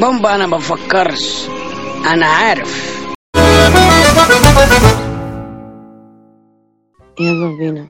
[0.00, 1.46] بومبا أنا بفكرش.
[2.06, 2.94] أنا عارف.
[7.20, 7.88] يلا بينا.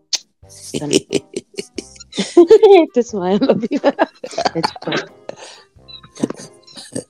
[2.95, 3.97] تسمع يلا بينا.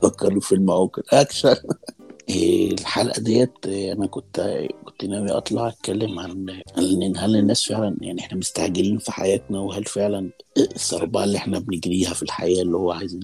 [0.03, 1.55] فكروا في المواقف اكشن
[2.29, 6.47] إيه، الحلقة ديت أنا كنت كنت ناوي أطلع أتكلم عن
[6.79, 10.31] عن هل الناس فعلا يعني إحنا مستعجلين في حياتنا وهل فعلا
[10.75, 13.21] الصربعه اللي إحنا بنجريها في الحياة اللي هو عايزين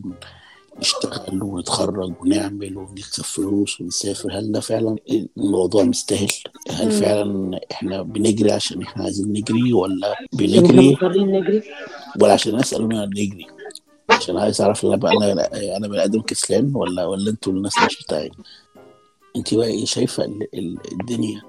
[0.79, 4.39] نشتغل ونتخرج ونعمل ونكسب فلوس ونسافر.
[4.39, 4.97] هل ده فعلا
[5.37, 6.29] الموضوع مستاهل؟
[6.71, 6.93] هل.
[6.93, 11.63] فعلا إحنا بنجري عشان إحنا عايزين نجري ولا إحنا بنجري؟ نجري؟
[12.21, 13.47] ولا عشان الناس قالوا لنا نجري.
[14.11, 18.03] عشان عايز أعرف أنا بقى أنا أنا بني آدم كسلان ولا ولا أنتوا الناس مش
[18.03, 18.31] بتاعي
[19.37, 21.43] انت بقى إيه شايفة ال- ال- الدنيا؟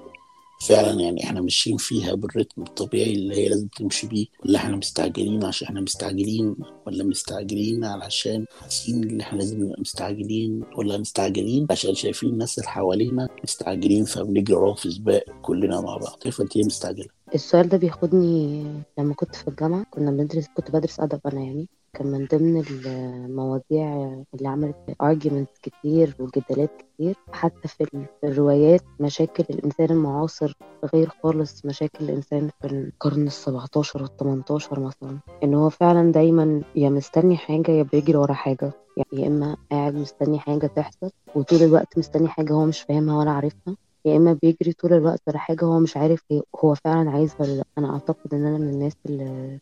[0.68, 5.44] فعلا يعني إحنا ماشيين فيها بالريتم الطبيعي اللي هي لازم تمشي بيه ولا إحنا مستعجلين
[5.44, 11.94] عشان إحنا مستعجلين ولا مستعجلين علشان حاسين إن إحنا لازم نبقى مستعجلين ولا مستعجلين عشان
[11.94, 16.18] شايفين الناس اللي حوالينا مستعجلين فبنجري وراهم في سباق كلنا مع بعض.
[16.22, 18.64] شايفه أنت إيه مستعجلة؟ السؤال ده بياخدني
[18.98, 21.68] لما كنت في الجامعة كنا بندرس كنت بدرس أدب أنا يعني.
[21.98, 23.86] كان من ضمن المواضيع
[24.34, 30.54] اللي عملت arguments كتير وجدالات كتير حتى في ال- في الروايات مشاكل الإنسان المعاصر
[30.94, 35.18] غير خالص مشاكل الإنسان في القرن السبعتاشر والتمنتاشر مثلا.
[35.44, 39.94] إن هو فعلا دايما يا مستني حاجة يا بيجري ورا حاجة يعني يا إما قاعد
[39.94, 44.72] مستني حاجة تحصل وطول الوقت مستني حاجة هو مش فاهمها ولا عارفها يا إما بيجري
[44.72, 46.20] طول الوقت ورا حاجة هو مش عارف
[46.64, 47.64] هو فعلا عايزها ولا لأ.
[47.78, 49.58] أنا أعتقد إن أنا من الناس اللي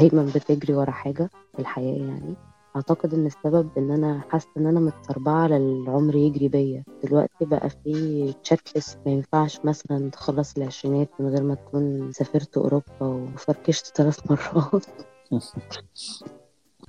[0.00, 2.34] دايما بتجري ورا حاجة في الحياة يعني.
[2.76, 6.84] أعتقد إن السبب إن أنا حاسة إن أنا متسربعة على العمر يجري بيا.
[7.04, 12.56] دلوقتي بقى في تشيك ليست ما ينفعش مثلا تخلص العشرينات من غير ما تكون سافرت
[12.56, 14.84] أوروبا وفركشت ثلاث مرات.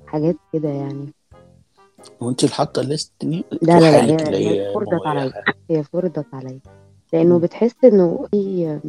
[0.08, 1.14] حاجات كده يعني.
[2.22, 5.34] وانت اللي حاطة ال list دي؟ لا لا لا هي, فرضت عليا.
[5.70, 6.60] هي فرضت عليا.
[7.14, 7.40] لأنه.
[7.40, 8.80] بتحس إنه في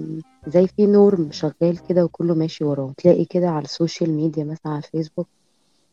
[0.47, 2.93] زي في norm شغال كده وكله ماشي وراه.
[2.97, 5.27] تلاقي كده على ال social media مثلا على فيسبوك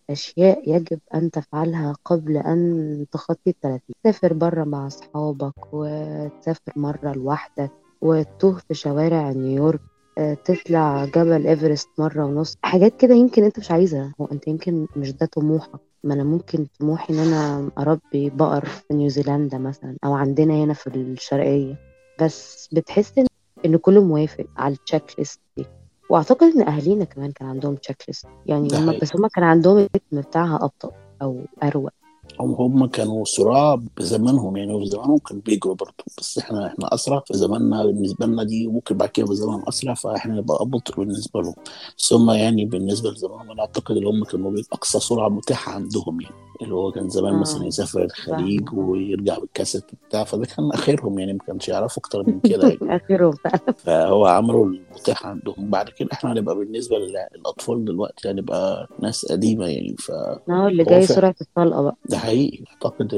[0.10, 7.72] أشياء يجب أن تفعلها قبل أن تخطي الثلاثين تسافر برا مع أصحابك وتسافر مرة لوحدك
[8.02, 9.80] وتتوه في شوارع نيويورك
[10.18, 12.58] آه، تطلع جبل إيفرست مرة ونص.
[12.64, 14.14] حاجات كده يمكن أنت مش عايزها.
[14.22, 15.80] هو أنت يمكن مش ده طموحك.
[16.04, 20.88] ما أنا ممكن طموحي إن أنا أربي بقر في نيوزيلندا مثلا أو عندنا هنا في
[20.88, 21.91] الشرقية.
[22.22, 23.26] بس بتحس إن
[23.66, 25.66] إن كله موافق على ال checklist دي.
[26.12, 29.00] وأعتقد إن أهالينا كمان كان عندهم checklist يعني هم.
[29.02, 31.92] بس هم كان عندهم ال rhythm بتاعها أبطأ أو أروق.
[32.40, 37.20] هم هم كانوا صراع بزمانهم يعني وفي زمانهم كانوا بيجروا برضه بس إحنا إحنا أسرع
[37.28, 41.54] في زماننا بالنسبة لنا دي ممكن بعد كده بزمانهم أسرع فإحنا نبقى ابطا بالنسبة لهم
[41.98, 46.36] بس هم يعني بالنسبة لزمانهم أنا أعتقد إن هم كانوا اقصى سرعة متاحة عندهم يعني
[46.62, 47.40] اللي هو كان زمان آه.
[47.40, 48.74] مثلا يسافر الخليج.
[48.74, 53.34] ويرجع بالكاسيت بتاع فده كان آخرهم يعني ما كانش يعرفوا أكتر من كده يعني آخرهم
[53.78, 56.96] فهو عملوا المتاح عندهم بعد كده إحنا هنبقى بالنسبة
[57.36, 60.12] للأطفال دلوقتي هنبقى ناس قديمة يعني ف
[60.50, 61.08] هو اللي جاي.
[61.08, 63.14] سرعة الطلقة بقى ده حقيقي أعتقد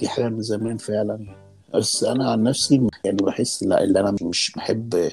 [0.00, 1.26] دي حاجة من زمان فعلا.
[1.74, 5.10] بس أنا عن نفسي يعني بحس لا اللي أنا مش بحب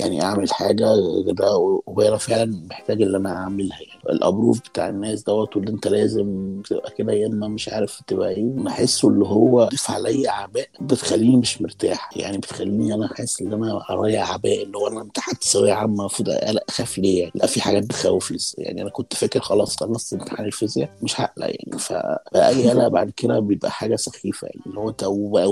[0.00, 0.86] يعني أعمل حاجة
[1.26, 4.00] ده وأنا فعلا محتاج اللي أنا أعملها يعني.
[4.10, 8.44] الابروف بتاع الناس دوت واللي أنت لازم تبقى كده يا اما مش عارف تبقى إيه.
[8.44, 13.82] بحسه اللي هو ضيف عليا أعباء بتخليني مش مرتاح يعني بتخليني أنا حاسس إن أنا
[13.88, 17.60] عليا أعباء اللي هو أنا امتحنت ثانوية عامة المفروض اقلق أخاف ليه يعني؟ لا في
[17.60, 18.82] حاجات بتخوف لسه يعني.
[18.82, 21.78] أنا كنت فاكر خلاص خلصت امتحان الفيزياء مش هقلق يعني.
[21.78, 24.60] فاي قلق بعد كده بيبقى حاجة سخيفة يعني.
[24.66, 24.94] اللي هو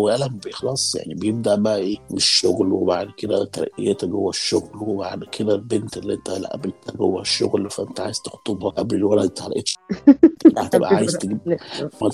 [0.05, 1.15] وقلق بيخلص يعني.
[1.15, 6.31] بيبدأ بقى إيه؟ مش شغل وبعد كده ترقيتك جوه الشغل وبعد كده البنت اللي انت
[6.31, 9.77] قابلتها جوه الشغل فأنت عايز تخطبها قبل الولد انت لقيتش
[10.59, 11.39] هتبقى عايز تجيب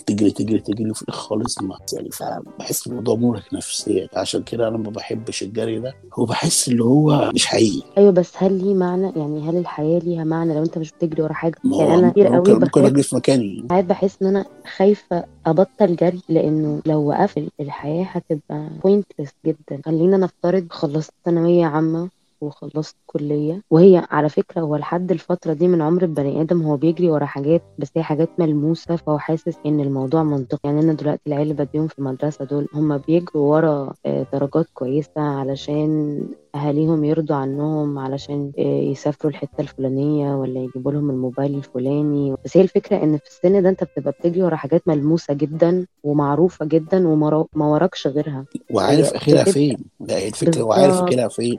[0.07, 4.09] تجري تجري تجري الآخر خالص ما يعني فبحس الموضوع مرهق نفسيا.
[4.15, 5.95] عشان كده أنا ما بحبش الجري ده.
[6.19, 7.83] وبحس اللي هو مش حقيقي.
[7.99, 11.33] أيوه بس هل ليه معنى؟ يعني هل الحياة ليها معنى لو أنت مش بتجري ورا
[11.33, 13.67] حاجة؟ ما يعني أنا كتير قوي ممكن أجري في مكاني.
[13.69, 14.45] ساعات بحس إن أنا
[14.77, 19.81] خايفة أبطل جري لأنه لو وقفت الحياة هتبقى بوينتلس جدا.
[19.87, 22.10] خلينا نفترض خلصت ثانوية عامة
[22.41, 23.63] وخلصت كلية.
[23.71, 27.63] وهي على فكرة هو لحد الفترة دي من عمر البني آدم هو بيجري ورا حاجات
[27.79, 30.61] بس هي حاجات ملموسة فهو حاسس إن الموضوع منطقي.
[30.65, 35.11] يعني أنا دلوقتي العيال اللي بديهم في المدرسة دول هم بيجروا ورا آه، درجات كويسة
[35.21, 36.21] علشان
[36.55, 42.35] أهاليهم يرضوا عنهم علشان آه، يسافروا الحتة الفلانية ولا يجيبوا لهم الموبايل الفلاني.
[42.45, 46.65] بس هي الفكرة إن في السن ده أنت بتبقى بتجري ورا حاجات ملموسة جدا ومعروفة
[46.67, 48.45] جدا وما وراكش غيرها.
[48.71, 50.95] وعارف اخرها بتبقى- فين؟ لا هي الفكرة هو عارف.
[50.95, 51.59] اخرها فين؟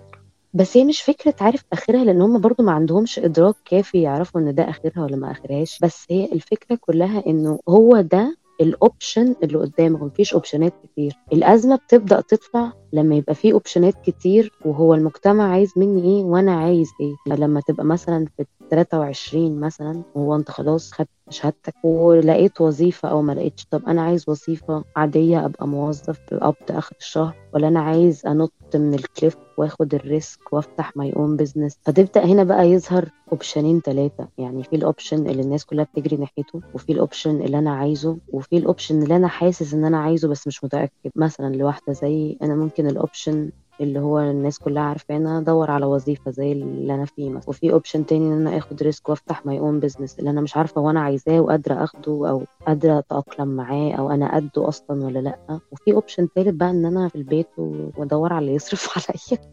[0.54, 4.56] بس هي مش فكرة عارف آخرها لأن هم برضو ما عندهمش إدراك كافي يعرفوا إن
[4.56, 5.80] ده آخرها ولا ما آخرهاش.
[5.84, 11.14] بس هي الفكرة كلها إنه هو ده ال option اللي قدامك مفيش option ات كتير.
[11.34, 16.52] الأزمة بتبدأ تطلع لما يبقى في option ات كتير وهو المجتمع عايز مني إيه وأنا
[16.56, 17.36] عايز إيه.
[17.36, 23.32] لما تبقى مثلا في 23 مثلا وهو أنت خلاص خدت شهادتك ولقيت وظيفة أو ما
[23.34, 28.52] لقيتش طب أنا عايز وظيفة عادية أبقى موظف قبض آخر الشهر ولا أنا عايز أنط
[28.76, 33.68] من ال cliff وآخد ال risk وأفتح my own business فتبدأ هنا بقى يظهر option
[33.68, 37.60] ين ثلاثة يعني في ال option اللي الناس كلها بتجري ناحيته وفي ال option اللي
[37.60, 40.92] أنا عايزه وفي ال option اللي أنا حاسس إن أنا عايزه بس مش متأكد.
[41.16, 43.50] مثلا لواحدة زي أنا ممكن ال option
[43.82, 47.50] اللي هو الناس كلها عارفاه إن أنا أدور على وظيفة زي اللي أنا فيه مثلا.
[47.50, 50.82] وفي option تاني إن أنا آخد risk وأفتح my own business اللي أنا مش عارفة
[50.82, 55.60] وأنا عايزاه وقادرة آخده أو قادرة أتأقلم معاه أو أنا قده أصلا ولا لأ.
[55.72, 59.52] وفي option تالت بقى إن أنا في البيت وأدور على اللي يصرف عليا.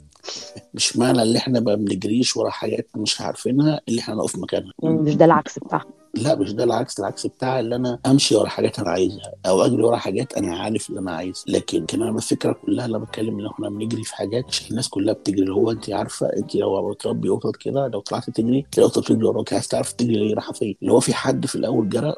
[0.74, 4.72] مش معنى اللي إحنا ما بنجريش ورا حاجات مش عارفينها اللي إحنا نقف مكانها.
[4.82, 8.48] يعني مش ده العكس بتاعها لا مش ده العكس العكس بتاع اللي أنا أمشي ورا
[8.48, 11.44] حاجات أنا عايزها أو أجري ورا حاجات أنا عارف اللي أنا عايزها.
[11.48, 15.40] لكن كمان الفكرة كلها لما بتكلم إن إحنا بنجري في حاجات مش الناس كلها بتجري.
[15.40, 19.24] اللي هو أنت عارفة أنت لو بتربي قطط كده لو طلعت تجري تلاقي قطة بتجري
[19.24, 19.52] وراك.
[19.52, 22.14] عايز تعرف تجري ليه؟ رايحة فين؟ اللي هو في حد في الأول جرى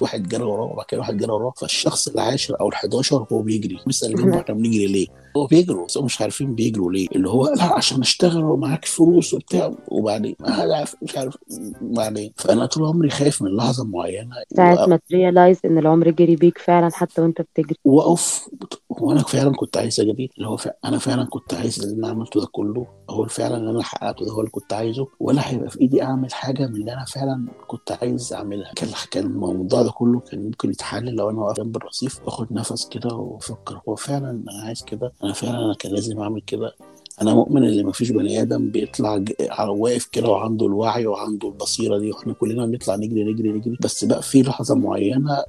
[0.00, 3.78] وواحد جرى وراه وبعد كده واحد جرى وراه فالشخص العاشر أو ال11 هو بيجري.
[3.86, 5.06] مثلا إحنا بنجري ليه؟
[5.36, 9.74] هو بيجروا بس مش عارفين بيجروا ليه اللي هو لا عشان اشتغل ومعاك فلوس وبتاع
[9.88, 10.34] وبعدين
[11.02, 11.36] مش عارف
[11.82, 14.36] وبعدين فأنا طول عمري خايف من لحظة معينة.
[14.56, 17.76] ساعة ما تريلايز إن العمر جري بيك فعلا حتى وأنت بتجري.
[17.84, 18.48] واقف
[18.88, 22.40] وأنا فعلا كنت عايز أجري؟ اللي هو فعلا أنا فعلا كنت عايز اللي أنا عملته
[22.40, 25.80] ده كله؟ هو فعلا اللي أنا حققته ده هو اللي كنت عايزه؟ ولا هيبقى في
[25.80, 30.20] إيدي أعمل حاجة من اللي أنا فعلا كنت عايز أعملها؟ كان كان الموضوع ده كله
[30.20, 34.62] كان ممكن يتحل لو أنا واقف جنب الرصيف واخد نفس كده وأفكر هو فعلا أنا
[34.64, 36.74] عايز كده؟ أنا فعلا أنا كان لازم أعمل كده.
[37.22, 39.24] أنا مؤمن إن مفيش بني آدم بيطلع
[39.68, 43.76] واقف كده وعنده الوعي وعنده البصيرة دي وإحنا كلنا بنطلع نجري نجري نجري.
[43.80, 45.44] بس بقى في لحظة معينة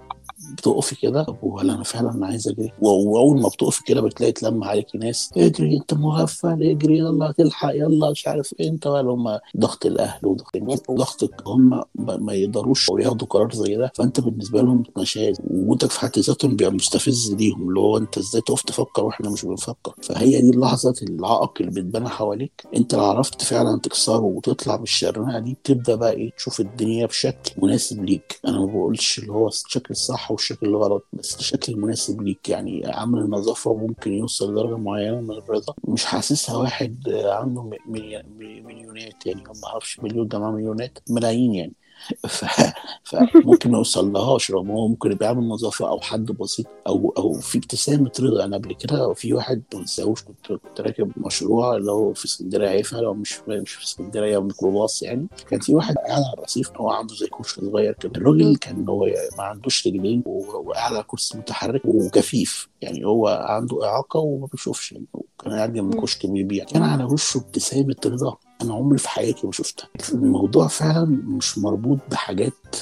[0.58, 2.72] بتقفي كده ولا أنا فعلا عايز أجري.
[2.82, 8.12] وأول ما بتقفي كده بتلاقي تلم عليكي ناس اجري أنت مغفل اجري يلا تلحق يلا
[8.12, 8.70] مش عارف إيه.
[8.70, 13.92] أنت بقى هم ضغط الأهل وضغط الناس وضغطك هم ما يقدروش ياخدوا قرار زي ده.
[13.96, 18.42] فأنت بالنسبة لهم نشاز وجودك في حد ذاتهم بيبقى مستفز ليهم اللي هو أنت إزاي
[18.42, 22.52] تقف تفكر وإحنا مش بنفكر؟ فهي دي اللحظة العائق اللي بتبان حواليك.
[22.76, 28.04] أنت لو عرفت فعلا تكسره وتطلع بالشرنقة دي بتبدأ بقى إيه تشوف الدنيا بشكل مناسب
[28.06, 28.40] ليك.
[28.48, 33.20] أنا ما بقولش اللي هو الشكل الصح والشكل الغلط بس الشكل المناسب ليك يعني عمل
[33.20, 40.00] النظافة ممكن يوصل لدرجة معينة من الرضا مش حاسسها واحد عنده مليونات يعني ما أعرفش
[40.00, 41.74] مليون جماعة مليونات ملايين يعني.
[43.04, 47.58] فممكن ما يوصلهاش رغم هو ممكن يبقى يعمل نظافة أو حد بسيط أو أو في
[47.58, 48.44] ابتسامة رضا.
[48.46, 52.70] أنا قبل كده في واحد ما انساهوش كنت كنت راكب مشروع اللي هو في اسكندرية
[52.70, 55.28] عيفا لو مش مش في اسكندرية ميكروباص يعني.
[55.50, 58.12] كان في واحد قاعد على الرصيف هو عنده زي كرسي صغير كده.
[58.16, 59.06] الراجل كان هو
[59.38, 65.06] ما عندوش رجلين وقاعد على كرسي متحرك وكفيف يعني هو عنده إعاقة وما بيشوفش يعني
[65.44, 66.66] كان قاعد جنب كشك بيبيع.
[66.66, 68.38] كان على وشه ابتسامة رضا.
[68.64, 69.88] أنا عمري في حياتي ما شفتها.
[70.14, 72.76] الموضوع فعلا مش مربوط بحاجات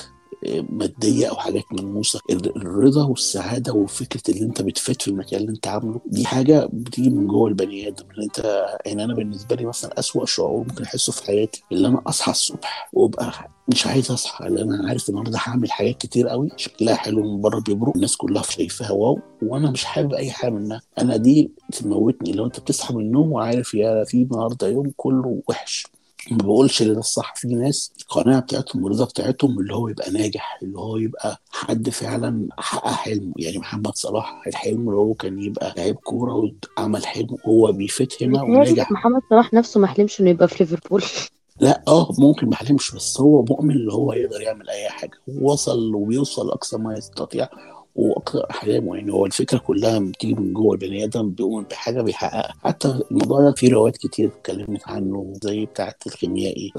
[0.70, 6.02] مادية أو حاجات ملموسه الرضا والسعادة وفكرة اللي أنت بتفيد في المكان اللي أنت عامله
[6.06, 8.04] دي حاجة بتيجي من جوه البني آدم.
[8.12, 12.02] اللي أنت يعني أنا بالنسبة لي مثلا أسوأ شعور ممكن أحسه في حياتي اللي أنا
[12.08, 16.96] أصحى الصبح وأبقى مش عايز أصحى لأن أنا عارف النهارده هعمل حاجات كتير قوي شكلها
[16.96, 20.82] حلو من بره بيبرق الناس كلها شايفاها واو وأنا مش حابب أي حاجة منها.
[21.00, 22.32] أنا دي تموتني.
[22.32, 25.88] لو أنت بتصحى من النوم وعارف يا في النهارده يوم كله وحش.
[26.32, 27.34] ما بقولش ان ده الصح.
[27.36, 32.48] في ناس القناعه بتاعتهم والرضا بتاعتهم اللي هو يبقى ناجح اللي هو يبقى حد فعلا
[32.58, 37.72] حقق حلمه يعني محمد صلاح الحلم اللي هو كان يبقى لعيب كورة وعمل حلم وهو
[37.72, 38.92] بيفت هنا ونجح.
[38.92, 41.04] محمد صلاح نفسه ما حلمش إنه يبقى في ليفربول.
[41.62, 45.18] لا آه ممكن ما حلمش بس هو مؤمن اللي هو يقدر يعمل أي حاجة.
[45.28, 47.48] ووصل وبيوصل أقصى ما يستطيع.
[47.96, 52.54] واقصى احلامه يعني هو الفكرة كلها بتيجي من جوه البني آدم بيؤمن بحاجة بيحققها.
[52.64, 56.72] حتى الموضوع ده في روايات كتير اتكلمت عنه زي بتاعة الخيميائي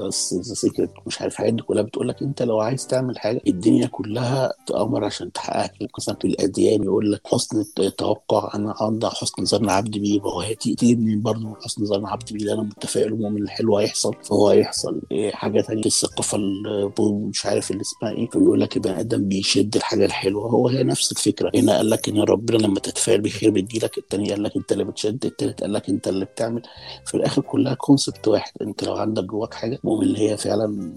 [0.43, 4.53] سيكريت مش عارف الحاجات دي كلها بتقول لك أنت لو عايز تعمل حاجة الدنيا كلها
[4.67, 5.71] تأمر عشان تحققها.
[5.99, 10.21] مثلا في الأديان يقول لك حسن التوقع أنا اضع حسن ظن عبدي بيه.
[10.21, 14.49] وهو تيجي منين برضه من حسن ظن عبدي بيه؟ أنا متفائل ومؤمن الحلو هيحصل فهو
[14.49, 15.01] هيحصل.
[15.13, 16.39] إيه حاجة ثانية الثقافة
[17.01, 20.51] مش عارف اللي اسمها إيه فبيقول لك البني آدم بيشد الحاجة الحلوة.
[20.51, 21.51] هو هي نفس الفكرة.
[21.55, 25.27] هنا قال لك إن ربنا لما تتفائل بخير بيديلك التاني قال لك أنت اللي بتشد
[25.27, 26.63] التالت قال لك أنت اللي بتعمل.
[27.07, 28.53] في الآخر كلها كونسبت واحد.
[28.63, 30.93] أنت لو عندك جواك حاجة مؤمن اللي هي فعلا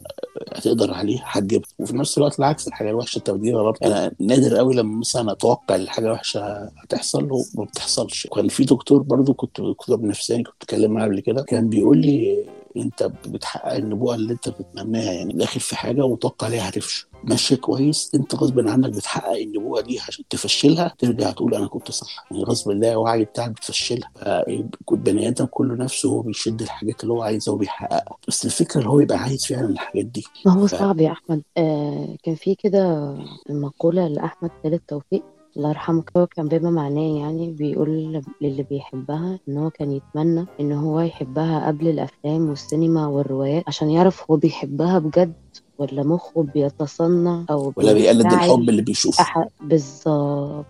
[0.56, 1.70] هتقدر عليها هتجيبها.
[1.80, 5.76] وفي نفس الوقت العكس الحاجة الوحشة انت بتجيبها برضه أنا نادر قوي لما مثلا أتوقع
[5.76, 8.28] إن حاجة وحشه هتحصل وما بتحصلش.
[8.28, 11.44] كان في دكتور برضه كنت دكتور نفساني كنت بتكلم معاه قبل كده.
[11.44, 12.46] كان بيقول لي
[12.78, 15.34] انت بتحقق النبوءة اللي انت بتتمناها يعني.
[15.34, 17.08] داخل في حاجة ومتوقع عليها هتفشل.
[17.24, 18.12] ماشيه كويس.
[18.16, 22.26] انت غصب عنك بتحقق النبوءة دي عشان تفشلها ترجع تقول أنا كنت صح.
[22.32, 24.12] يعني غصب الله الوعي بتاعك بتفشلها.
[24.16, 28.18] فالبني آدم كله نفسه هو بيشد الحاجات اللي هو عايزها وبيحققها.
[28.28, 30.24] بس الفكرة اللي هو يبقى عايز فعلا الحاجات دي.
[30.46, 31.42] ما هو ف- صعب يا أحمد.
[31.58, 33.16] آه كان في كده
[33.50, 35.24] مقولة لأحمد خالد توفيق
[35.58, 40.72] الله يرحمه هو كان بما معناه يعني بيقول للي بيحبها إن هو كان يتمنى إن
[40.72, 45.34] هو يحبها قبل الأفلام والسينما والروايات عشان يعرف هو بيحبها بجد
[45.78, 49.50] ولا مخه بيتصنع أو ولا بيقلد الحب اللي بيشوفه.
[49.62, 50.66] بالظبط.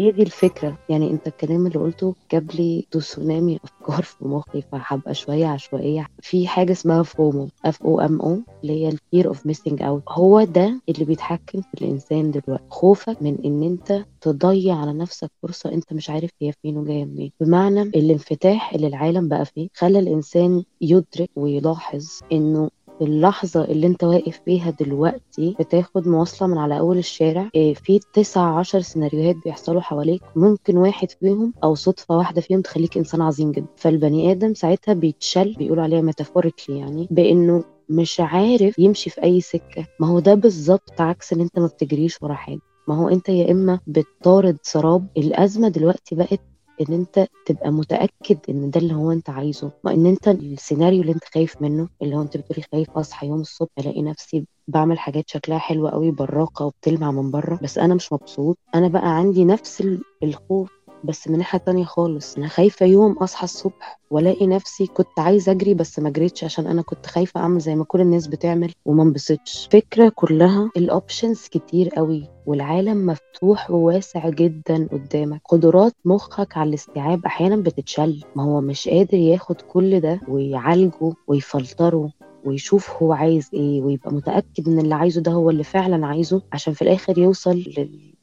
[0.00, 5.14] هي دي الفكرة؟ يعني انت الكلام اللي قلته جاب لي تسونامي افكار في مخي فهبقى
[5.14, 6.06] شوية عشوائية.
[6.22, 10.02] في حاجة اسمها FOMO F O M O اللي هي ال fear of missing out
[10.08, 12.64] هو ده اللي بيتحكم في الإنسان دلوقتي.
[12.70, 17.32] خوفك من إن أنت تضيع على نفسك فرصة أنت مش عارف هي فين وجاية منين.
[17.40, 24.40] بمعنى الانفتاح اللي العالم بقى فيه خلى الإنسان يدرك ويلاحظ إنه اللحظة اللي انت واقف
[24.44, 30.22] فيها دلوقتي بتاخد مواصلة من على أول الشارع إيه، في تسع عشر سيناريوهات بيحصلوا حواليك
[30.36, 33.66] ممكن واحد فيهم أو صدفة واحدة فيهم تخليك إنسان عظيم جدا.
[33.76, 39.86] فالبني آدم ساعتها بيتشل بيقولوا عليها ميتافوريكلي يعني بإنه مش عارف يمشي في أي سكة.
[40.00, 42.60] ما هو ده بالظبط عكس إن أنت ما بتجريش ورا حاجة.
[42.88, 46.40] ما هو أنت يا إما بتطارد سراب الأزمة دلوقتي بقت
[46.80, 51.12] إن أنت تبقى متأكد إن ده اللي هو أنت عايزه ما إن أنت السيناريو اللي
[51.12, 55.24] أنت خايف منه اللي هو أنت بتقولي خايف أصحى يوم الصبح ألاقي نفسي بعمل حاجات
[55.30, 58.58] شكلها حلو قوي براقة وبتلمع من بره بس أنا مش مبسوط.
[58.74, 60.70] أنا بقى عندي نفس ال- الخوف
[61.04, 62.36] بس من ناحية تانية خالص.
[62.36, 66.82] أنا خايفة يوم أصحى الصبح وألاقي نفسي كنت عايزة أجري بس ما جريتش عشان أنا
[66.82, 69.68] كنت خايفة أعمل زي ما كل الناس بتعمل وما انبسطش.
[69.72, 75.40] فكرة كلها ال options كتير قوي والعالم مفتوح وواسع جدا قدامك.
[75.48, 78.24] قدرات مخك على الاستيعاب أحيانا بتتشل.
[78.36, 82.10] ما هو مش قادر ياخد كل ده ويعالجه ويفلتره
[82.44, 86.72] ويشوف هو عايز إيه ويبقى متأكد إن اللي عايزه ده هو اللي فعلا عايزه عشان
[86.72, 87.64] في الآخر يوصل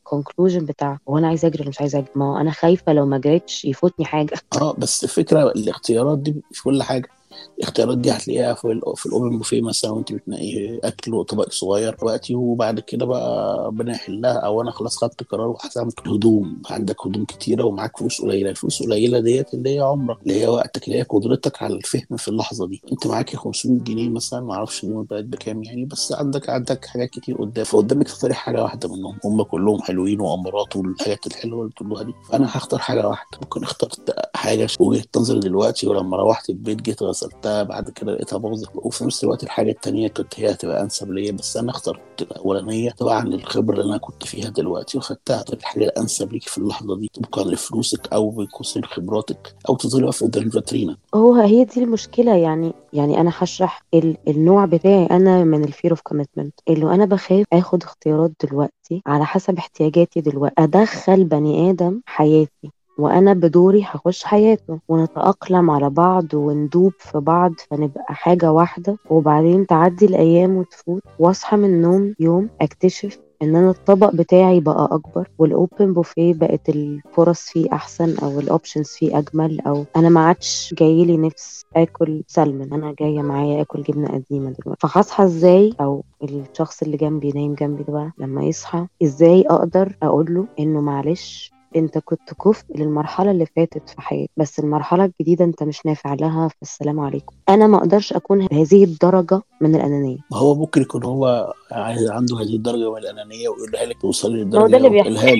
[0.07, 3.05] لل conclusion بتاع هو أنا عايز أجري ولا مش عايز أجري؟ ما أنا خايفة لو
[3.05, 4.35] ما جريتش يفوتني حاجة.
[4.61, 7.09] آه بس الفكرة الاختيارات دي في كل حاجة.
[7.57, 12.35] الاختيارات دي هتلاقيها في في ال open buffet مثلا وأنت بتنقي أكل وطبق صغير دلوقتي
[12.35, 16.61] وبعد كده بقى ربنا يحلها أو أنا خلاص خدت قرار وحسمت هدوم.
[16.69, 18.49] عندك هدوم كتيرة ومعاك فلوس قليلة.
[18.49, 22.27] الفلوس قليله ديت اللي هي عمرك اللي هي وقتك اللي هي قدرتك على الفهم في
[22.27, 22.81] اللحظة دي.
[22.91, 27.09] أنت معاك 500 جنيه مثلا ما أعرفش اليوم بقت بكام يعني بس عندك عندك حاجات
[27.09, 27.65] كتير قدام.
[27.65, 29.17] فقدامك تختاري حاجة واحدة منهم.
[29.25, 32.13] هم كلهم حلوين وأمارات والحاجات الحلوة اللي بتقولوها دي.
[32.29, 33.37] فأنا هختار حاجة واحدة.
[33.41, 38.69] ممكن اخترت حاجة وجهة نظري دلوقتي ولما روحت البيت جيت غسلتها بعد كده لقيتها باظت
[38.75, 43.23] وفي نفس الوقت الحاجة التانية كنت هي هتبقى أنسب ليا بس أنا اخترت الاولانيه طبعا
[43.25, 47.43] للخبرة اللي أنا كنت فيها دلوقتي وخدتها طب الحاجة الأنسب ليكي في اللحظة دي طبقا
[47.43, 53.21] لفلوسك أو بقوسين خبراتك أو تظهري واقفه قدام الفاترينا هو هي دي المشكلة يعني يعني
[53.21, 57.83] أنا هشرح ال- النوع بتاعي أنا من ال fear of commitment اللي أنا بخاف آخد
[57.83, 62.71] اختيارات دلوقتي على حسب احتياجاتي دلوقتي أدخل بني آدم حياتي.
[62.97, 70.05] وأنا بدوري هخش حياته ونتأقلم على بعض وندوب في بعض فنبقى حاجة واحدة وبعدين تعدي
[70.05, 75.93] الأيام وتفوت وأصحى من النوم يوم أكتشف إن أنا الطبق بتاعي بقى أكبر وال open
[75.93, 81.17] buffet بقت الفرص فيه أحسن أو ال options فيه أجمل أو أنا ما عادش جايلي
[81.17, 84.87] نفس آكل سلمون أنا جاية معايا آكل جبنة قديمة دلوقتي.
[84.87, 90.33] فهصحى إزاي؟ أو الشخص اللي جنبي نايم جنبي ده بقى لما يصحى إزاي أقدر أقول
[90.33, 95.63] له إنه معلش انت كنت كفء للمرحلة اللي فاتت في حياتك بس المرحلة الجديدة انت
[95.63, 97.33] مش نافع لها فالسلام عليكم.
[97.49, 100.17] أنا ما أقدرش اكون بهذه الدرجة من الأنانية.
[100.31, 104.59] ما هو ممكن يكون هو عايز عنده هذه الدرجة من الأنانية ويقولها لك توصلي ما
[104.59, 105.37] هو للدرجه ده اللي بيحصل.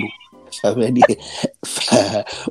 [0.62, 1.00] فاهماني؟
[1.66, 1.94] ف...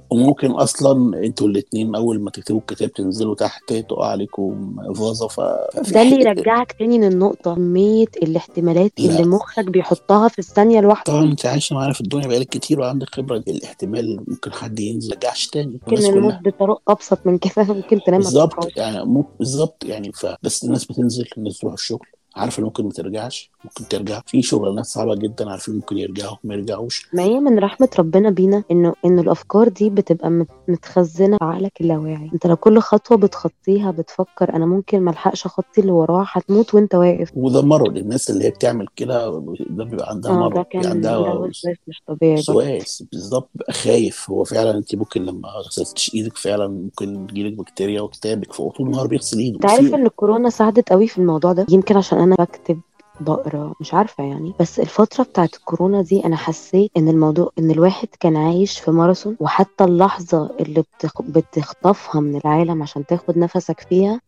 [0.10, 5.40] وممكن أصلا أنتوا الاثنين أول ما تكتبوا الكتاب تنزلوا تحت تقع عليكم فازه ف...
[5.94, 11.04] ده اللي يرجعك تاني للنقطة كمية الاحتمالات اللي لا مخك بيحطها في الثانية الواحدة.
[11.14, 15.12] طبعا انت عايشة معانا في الدنيا بقالك كتير وعندك خبرة الاحتمال ممكن حد ينزل.
[15.12, 20.26] يرجعش تاني ممكن الموت بطرق أبسط من كده ممكن تنام بالظبط يعني بالظبط يعني ف...
[20.44, 22.08] بس الناس بتنزل الناس تروح الشغل.
[22.36, 24.22] عارفه ممكن ما ترجعش؟ ممكن ترجع.
[24.26, 27.10] في شغلانات صعبة جدا عارفين ممكن يرجعوا ما يرجعوش.
[27.14, 31.82] ما هي من رحمة ربنا بينا إنه إن الأفكار دي بتبقى مت- متخزنة في عقلك
[31.82, 32.30] اللاواعي.
[32.34, 37.32] أنت لو كل خطوة بتخطيها بتفكر أنا ممكن ملحقش أخطي اللي وراها هتموت وأنت واقف.
[37.36, 37.98] وده مرض.
[37.98, 39.30] الناس اللي هي بتعمل كده
[39.70, 40.66] ده بيبقى عندها ده مرض.
[40.84, 43.50] ده عندها وسواس مش طبيعي وسواس بالظبط.
[43.56, 44.30] بيبقى خايف.
[44.30, 48.88] هو فعلا أنت ممكن لما ما غسلتش إيدك فعلا ممكن تجيلك بكتيريا وكتابك فهو طول
[48.88, 49.56] النهار بيغسل إيده.
[49.56, 52.80] أنت عارف إن الكورونا ساعدت قوي في الموضوع ده؟ يمكن عشان أنا بكتب
[53.20, 54.54] بقرا مش عارفة يعني.
[54.60, 59.38] بس الفترة بتاعت الكورونا دي أنا حسيت إن الموضوع إن الواحد كان عايش في ماراثون
[59.40, 61.22] وحتى اللحظة اللي بتخ...
[61.22, 64.22] بتخطفها من العالم عشان تاخد نفسك فيها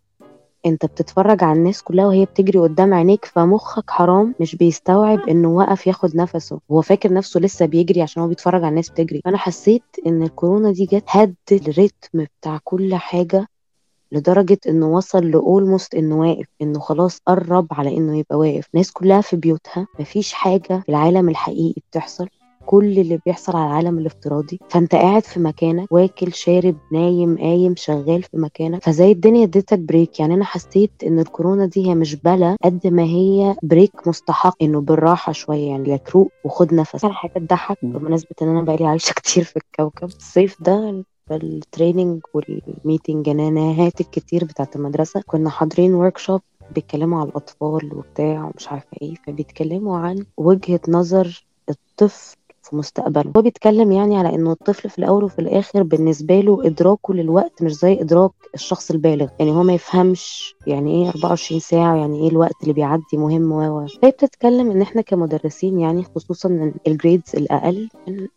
[0.65, 5.88] أنت بتتفرج على الناس كلها وهي بتجري قدام عينيك فمخك حرام مش بيستوعب إنه وقف
[5.88, 6.60] ياخد نفسه.
[6.72, 9.22] هو فاكر نفسه لسه بيجري عشان هو بيتفرج على الناس بتجري.
[9.25, 13.48] فأنا حسيت إن الكورونا دي جت هد الريتم بتاع كل حاجة.
[14.11, 18.67] لدرجة إنه وصل ل almost إنه واقف إنه خلاص قرب على إنه يبقى واقف.
[18.73, 22.27] الناس كلها في بيوتها مفيش حاجة في العالم الحقيقي بتحصل.
[22.65, 24.59] كل اللي بيحصل على العالم الافتراضي.
[24.69, 28.83] فأنت قاعد في مكانك واكل شارب نايم قايم شغال في مكانك.
[28.83, 33.03] فزي الدنيا اديتك break يعني أنا حسيت إن الكورونا دي هي مش بلاء قد ما
[33.03, 34.55] هي break مستحق.
[34.63, 37.05] إنه بالراحة شوية يعني لك روق وخد نفس.
[37.05, 40.07] على حاجة تضحك بمناسبة إن أنا بقالي عايشة كتير في الكوكب.
[40.07, 41.03] الصيف ده
[41.35, 45.24] ال training وال meeting أنا نهايات الكتير بتاعت المدرسة.
[45.25, 52.36] كنا حاضرين workshop بيتكلموا على الأطفال وبتاع ومش عارفة إيه فبيتكلموا عن وجهة نظر الطفل
[52.69, 53.31] في مستقبله.
[53.38, 57.73] هو بيتكلم يعني على إنه الطفل في الأول وفي الآخر بالنسبة له إدراكه للوقت مش
[57.73, 59.27] زي إدراك الشخص البالغ.
[59.39, 63.88] يعني هو ما يفهمش يعني إيه 24 ساعة يعني إيه الوقت اللي بيعدي مهم و
[64.01, 67.89] فهي بتتكلم إن إحنا كمدرسين يعني خصوصا ال grades الأقل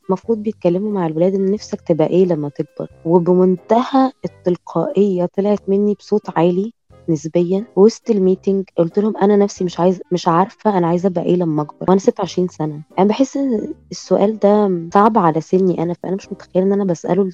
[0.09, 2.89] المفروض بيتكلموا مع الولاد إن نفسك تبقى إيه لما تكبر.
[3.05, 6.73] وبمنتهى التلقائية طلعت مني بصوت عالي
[7.09, 11.37] نسبيا وسط الميتنج قلت لهم أنا نفسي مش عايز مش عارفة أنا عايزة أبقى إيه
[11.37, 11.87] لما أكبر.
[11.89, 12.81] وأنا 26 سنة.
[12.99, 17.31] أنا بحس إن السؤال ده صعب على سني أنا فأنا مش متخيلة إن أنا بسأله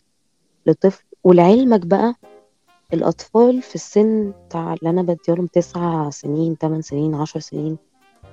[0.67, 1.05] لطفل.
[1.25, 2.15] ولعلمك بقى
[2.95, 7.79] الأطفال في السن بتاع اللي أنا بديهم تسعة سنين 8 سنين 10 سنين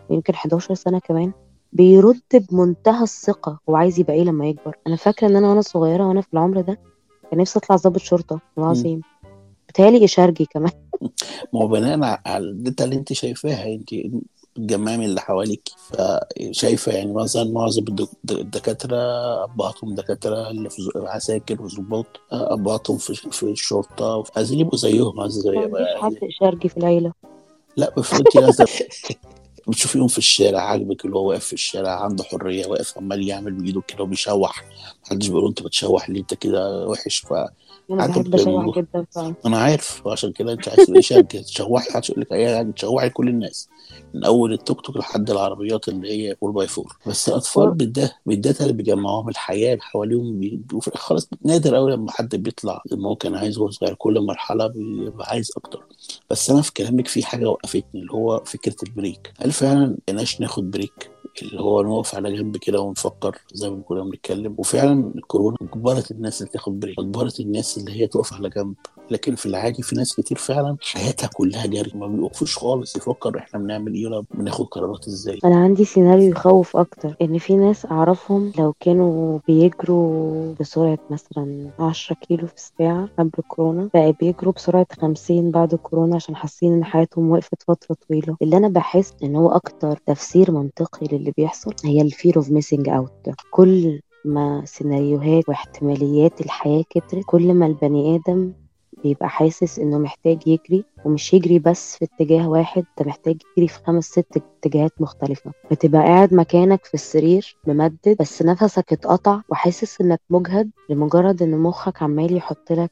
[0.10, 1.32] يمكن 11 سنة كمان
[1.74, 4.76] بيرد بمنتهى الثقة هو عايز يبقى إيه لما يكبر.
[4.88, 6.78] أنا فاكرة إن أنا وأنا صغيرة وأنا في العمر ده
[7.32, 8.40] كان نفسي أطلع ضابط شرطة.
[8.58, 9.02] العظيم.
[9.76, 10.72] بتهيألي إشارجي كمان.
[11.54, 13.90] ما هو بناء على الداتا اللي انت شايفاها انت
[14.58, 17.86] الجماعة اللي حواليك فشايفة يعني مثلا معظم
[18.32, 18.98] الدكاترة
[19.44, 26.02] أبهاتهم دكاترة اللي في عساكر وظباط أبهاتهم في, في الشرطة عايزين يبقوا زيهم عايز مفيش
[26.02, 27.12] حد إشارجي في العيلة.
[27.78, 28.66] لا بس انت لازم
[29.68, 33.82] بتشوفيهم في الشارع عاجبك اللي هو واقف في الشارع عنده حرية واقف عمال يعمل بإيده
[33.88, 34.66] كده وبيشوح
[35.06, 37.34] محدش بيقول انت بتشوح ليه انت كده وحش ف
[37.92, 39.36] أنا بحب اشوح جدا فعلا.
[39.46, 40.86] أنا عارف عشان كده أنت عايز
[41.46, 43.70] تشوحي محدش يقول لك اي حاجة تشوحي كل الناس.
[44.14, 48.64] من أول التوك توك لحد العربيات اللي هي 4 باي 4 بس الأطفال بالده بالداتا
[48.64, 52.82] اللي بيجمعوهم الحياة اللي حواليهم بيبقوا خلاص نادر قوي لما حد بيطلع.
[52.94, 55.84] هو كان عايز وهو صغير كل مرحلة بيبقى عايز أكتر.
[56.30, 59.34] بس أنا في كلامك في حاجة وقفتني اللي هو فكرة ال break.
[59.38, 64.04] هل فعلا بقيناش ناخد break؟ اللي هو نقف على جنب كده ونفكر زي ما كنا
[64.04, 68.76] بنتكلم؟ وفعلا الكورونا اجبرت الناس اللي تاخد break اجبرت الناس اللي هي تقف على جنب.
[69.12, 73.60] لكن في العادي في ناس كتير فعلا حياتها كلها جري ما بيوقفوش خالص يفكر إحنا
[73.60, 75.40] بنعمل إيه ولا بناخد قرارات إزاي.
[75.46, 82.16] أنا عندي سيناريو يخوف أكتر إن في ناس أعرفهم لو كانوا بيجروا بسرعة مثلا 10
[82.16, 87.32] كيلو في الساعة قبل الكورونا بقى بيجروا بسرعة 50 بعد الكورونا عشان حاسين إن حياتهم
[87.32, 88.38] وقفت فترة طويلة.
[88.42, 92.90] اللي أنا بحس إن هو أكتر تفسير منطقي للي بيحصل هي ال fear of missing
[92.90, 93.12] out
[93.50, 98.54] كل ما سيناريوهات واحتماليات الحياة كترت كل ما البني آدم
[99.06, 103.80] بيبقى حاسس إنه محتاج يجري ومش يجري بس في اتجاه واحد انت محتاج يجري في
[103.88, 105.52] خمس ست اتجاهات مختلفة.
[105.72, 112.04] بتبقى قاعد مكانك في السرير ممدد بس نفسك اتقطع وحاسس إنك مجهد لمجرد إن مخك
[112.04, 112.92] عمال يحط لك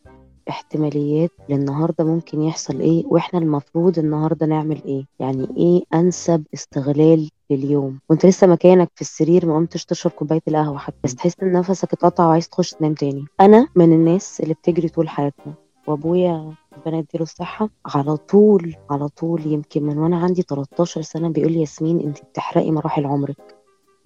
[0.50, 5.06] احتماليات للنهاردة ممكن يحصل إيه وإحنا المفروض النهاردة نعمل إيه.
[5.20, 10.78] يعني إيه أنسب استغلال لليوم؟ وأنت لسه مكانك في السرير ما قمتش تشرب كوباية القهوة
[10.78, 13.26] حتى بس تحس إن نفسك اتقطع وعايز تخش تنام تاني.
[13.42, 15.54] أنا من الناس اللي بتجري طول حياتنا.
[15.88, 17.70] وأبويا ربنا يديله الصحة.
[17.86, 22.72] على طول على طول يمكن من وأنا عندي 13 سنة بيقول لي ياسمين أنت بتحرقي
[22.72, 23.56] مراحل عمرك.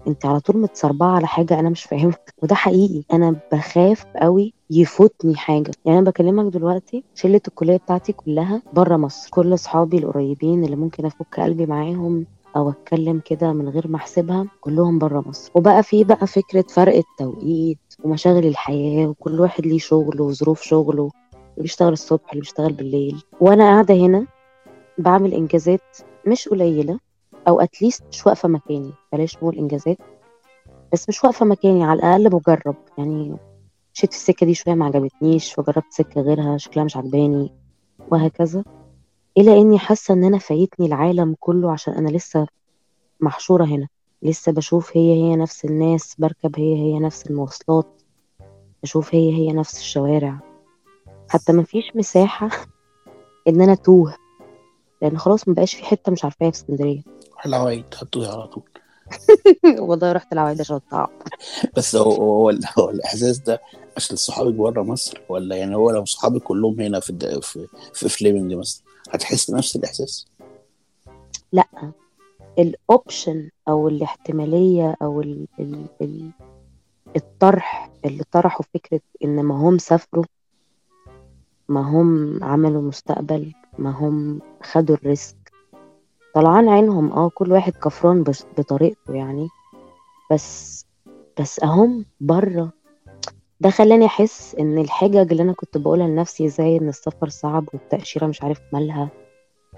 [0.08, 2.18] أنت على طول متصربعة على حاجة أنا مش فاهمها.
[2.44, 3.04] وده حقيقي.
[3.14, 5.72] أنا بخاف قوي يفوتني حاجة.
[5.86, 9.30] يعني أنا بكلمك دلوقتي شلة الكلية بتاعتي كلها بره مصر.
[9.32, 14.46] كل أصحابي القريبين اللي ممكن أفك قلبي معاهم أو أتكلم كده من غير ما أحسبها
[14.62, 15.52] كلهم بره مصر.
[15.56, 21.12] وبقى في بقى فكرة فرق التوقيت ومشاغل الحياة وكل واحد ليه شغله وظروف شغله.
[21.58, 23.24] اللي بيشتغل الصبح اللي بيشتغل بالليل.
[23.40, 24.28] وأنا قاعدة هنا
[24.98, 27.00] بعمل إنجازات مش قليلة
[27.48, 28.92] أو اتليست مش واقفة مكاني.
[29.14, 29.98] بلاش نقول إنجازات
[30.94, 32.76] بس مش واقفة مكاني على الأقل بجرب.
[32.98, 33.38] يعني
[33.96, 37.54] مشيت في السكة دي شوية ما عجبتنيش فجربت سكة غيرها شكلها مش عجباني
[38.12, 38.64] وهكذا.
[39.38, 42.48] إلى إني حاسة إن أنا فايتني العالم كله عشان أنا لسه
[43.20, 43.88] محشورة هنا.
[44.22, 48.02] لسه بشوف هي هي نفس الناس بركب هي هي نفس المواصلات
[48.84, 50.47] بشوف هي هي نفس الشوارع.
[51.30, 52.50] حتى ما فيش مساحة
[53.48, 54.16] إن أنا توه
[55.02, 57.02] لأن خلاص ما بقاش في حتة مش عارفاها في اسكندرية.
[57.46, 58.64] العوايد هتوه على طول.
[59.88, 61.08] والله رحت العوايد عشان الطعم.
[61.78, 63.62] بس هو هو, هو الإحساس ده
[63.98, 67.40] عشان صحابك بره مصر؟ ولا يعني هو لو صحابك كلهم هنا في الد...
[67.44, 70.28] في, في فليمنج مثلا هتحس نفس الإحساس؟
[71.52, 71.68] لا.
[72.60, 76.32] ال option أو الاحتمالية أو ال ال ال
[77.16, 80.26] الطرح اللي طرحوا فكرة إن ما هم سافروا
[81.70, 85.36] ما هم عملوا مستقبل ما هم خدوا ال risk.
[86.36, 89.48] طلعان عينهم آه كل واحد كفران بس بطريقته يعني.
[90.32, 90.86] بس
[91.40, 92.72] بس أهم برة
[93.60, 98.26] ده خلاني أحس إن الحجج اللي أنا كنت بقولها لنفسي زي إن السفر صعب والتأشيرة
[98.28, 99.10] مش عارف مالها.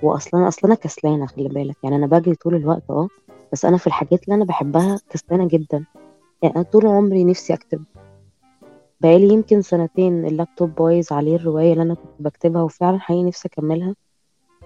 [0.04, 1.76] واصلا أصلا أنا كسلانة خلي بالك.
[1.84, 3.08] يعني أنا بجري طول الوقت آه
[3.54, 5.86] بس أنا في الحاجات اللي أنا بحبها كسلانة جدا.
[6.42, 7.84] يعني أنا طول عمري نفسي أكتب.
[9.02, 13.96] بقالي يمكن سنتين اللابتوب بايظ عليه الرواية اللي أنا كنت بكتبها وفعلا حقيقي نفسي أكملها.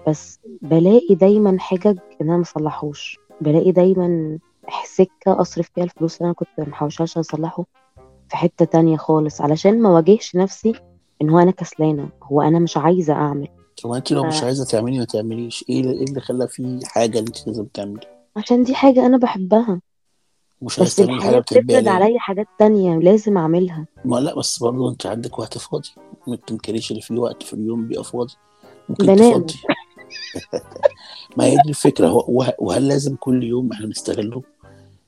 [0.08, 4.38] بس بلاقي دايما حجج إن أنا مصلحوش بلاقي دايما
[4.84, 7.64] سكة أصرف فيها الفلوس اللي أنا كنت محوشاها عشان أصلحه
[8.28, 10.72] في حتة تانية خالص علشان ما واجهش نفسي
[11.22, 13.48] إن هو أنا كسلانة هو أنا مش عايزة أعمل.
[13.84, 16.80] طب أنت لو مش ف- عايزة تعملي ما تعمليش إيه اللي, إيه اللي خلى في
[16.84, 19.80] حاجة أنت لازم تعملي؟ عشان دي حاجة أنا بحبها.
[20.64, 23.86] مش بس حاجة بتحبيها بتفرض ليه عليا حاجات تانية لازم أعملها.
[24.04, 25.88] ما لا بس برضه أنت عندك وقت فاضي.
[26.26, 28.34] ما تنكريش اللي فيه وقت في اليوم بيبقى فاضي.
[28.88, 29.32] ممكن بنام.
[29.32, 29.54] تفضي.
[31.36, 32.24] ما هي دي الفكرة.
[32.58, 34.42] وهل لازم كل يوم إحنا نستغله؟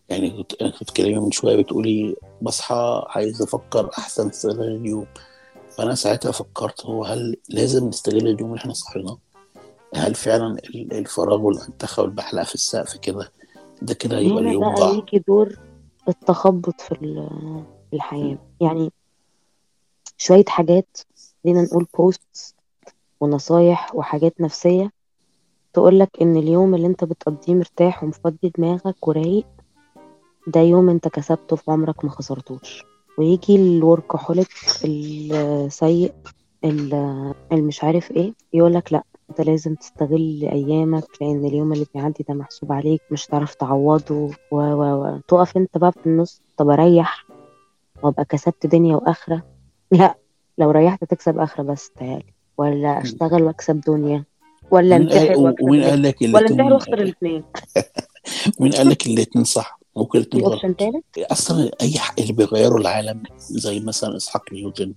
[0.09, 5.07] يعني كنت أنا كنت بتكلمي من شوية بتقولي بصحى عايز أفكر أحسن استغلال اليوم.
[5.77, 9.19] فأنا ساعتها فكرت هو هل لازم نستغل اليوم اللي إحنا صاحيينه
[9.95, 13.33] هل فعلا ال- الفراغ والانتخاب والبحلقة في السقف كده
[13.83, 14.75] ده كده يبقى هنا اليوم بقى.
[14.75, 15.59] ضاع يجي دور
[16.09, 18.39] التخبط في ال- في الحياة.
[18.61, 18.91] يعني
[20.17, 20.99] شوية حاجات
[21.45, 22.55] خلينا نقول بوستس
[23.21, 24.91] ونصايح وحاجات نفسية
[25.73, 29.47] تقولك إن اليوم اللي أنت بتقضيه مرتاح ومفضي دماغك ورايق
[30.47, 32.83] ده يوم أنت كسبته في عمرك ما خسرتوش.
[33.19, 34.49] ويجي الوركهوليك
[34.85, 36.13] السيء
[36.65, 42.35] ال- المش عارف إيه يقولك لأ انت لازم تستغل ايامك لأن اليوم اللي بيعدي ده
[42.35, 44.15] محسوب عليك مش هتعرف تعوضه
[44.51, 45.19] و و و.
[45.29, 47.27] تقف انت بقى في النص طب اريح
[48.03, 49.43] وابقى كسبت دنيا واخرة؟
[49.93, 50.15] لا
[50.59, 54.25] لو ريحت تكسب اخرة بس تعالي ولا اشتغل واكسب دنيا.
[54.71, 57.45] ولا انتحر ومين قال لك ولا انتحر واخسر الاثنين
[58.61, 60.61] ومين قال لك الاتنين صح؟ ممكن غلط.
[60.63, 64.95] تالت؟ أصلا أي ح- اللي بيغيروا العالم زي مثلا إسحاق نيوتن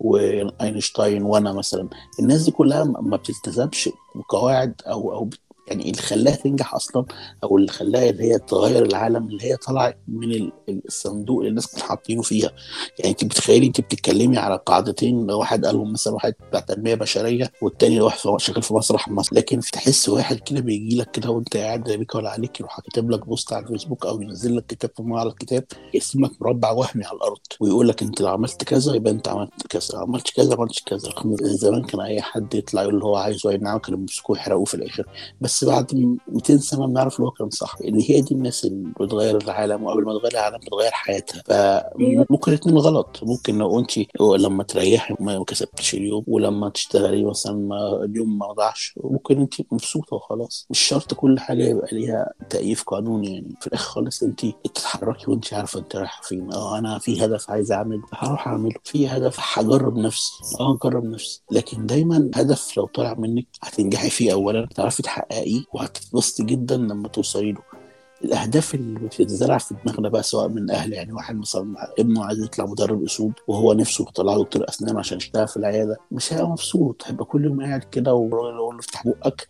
[0.00, 1.88] وأينشتاين وأنا مثلا.
[2.20, 5.30] الناس دي كلها ما بتلتزمش بقواعد أو أو
[5.70, 7.04] يعني اللي خلاها تنجح أصلا
[7.44, 11.48] أو اللي خلاها اللي هي تغير العالم اللي هي طلعت من ال- ال- الصندوق اللي
[11.50, 12.50] الناس كانوا حاطينه فيها.
[12.98, 18.00] يعني أنت بتخيلي أنت بتتكلمي على قاعدتين واحد قالهم مثلا واحد بتاع تنمية بشرية والتاني
[18.00, 19.36] واحد شغال في مسرح مصر.
[19.36, 23.10] لكن تحس واحد كده بيجي لك كده وأنت قاعد لا بيك ولا عليك يروح كاتب
[23.10, 27.04] لك بوست على الفيسبوك أو ينزل لك كتاب في معرض الكتاب يرسم لك مربع وهمي
[27.04, 27.38] على الأرض.
[27.60, 30.82] ويقول لك أنت لو عملت كذا يبقى أنت عملت كذا لو عملت كذا ما عملتش
[30.82, 31.10] كذا.
[31.42, 34.74] زمان كان أي حد يطلع يقول اللي هو عايزه أي نعم كانوا بيمسكوه يحرقوه في
[34.74, 35.06] الآخر.
[35.40, 39.36] بس بعد 200 سنة بنعرف اللي هو كان صح ان هي دي الناس اللي بتغير
[39.36, 41.42] العالم وقبل ما تغير العالم بتغير حياتها.
[41.46, 48.04] فممكن الاثنين غلط ممكن لو انت لما تريحي ما كسبتش اليوم ولما تشتغلي مثلا ما
[48.04, 50.66] اليوم ما ضاعش ممكن انت مبسوطة وخلاص.
[50.70, 53.54] مش شرط كل حاجة يبقى ليها تأييف قانوني يعني.
[53.60, 56.52] في الآخر خالص انت تتحركي وانت عارفة انت رايحة فين.
[56.52, 58.74] آه أنا في هدف عايز أعمله هروح أعمله.
[58.84, 60.32] في هدف هجرب نفسي.
[60.60, 61.42] آه هجرب نفسي.
[61.50, 65.02] لكن دايما هدف لو طلع منك هتنجحي فيه اولا تعرفي
[65.50, 67.79] تحققيه وهتتبسطي جدا لما توصلي له.
[68.24, 72.66] الأهداف اللي بتتزرع في دماغنا بقى سواء من أهل يعني واحد مثلا ابنه عايز يطلع
[72.66, 77.24] مدرب أسود وهو نفسه يطلع دكتور أسنان عشان يشتغل في العيادة مش هيبقى مبسوط هيبقى
[77.24, 79.48] كل يوم قاعد كده والراجل يقول له افتح بقك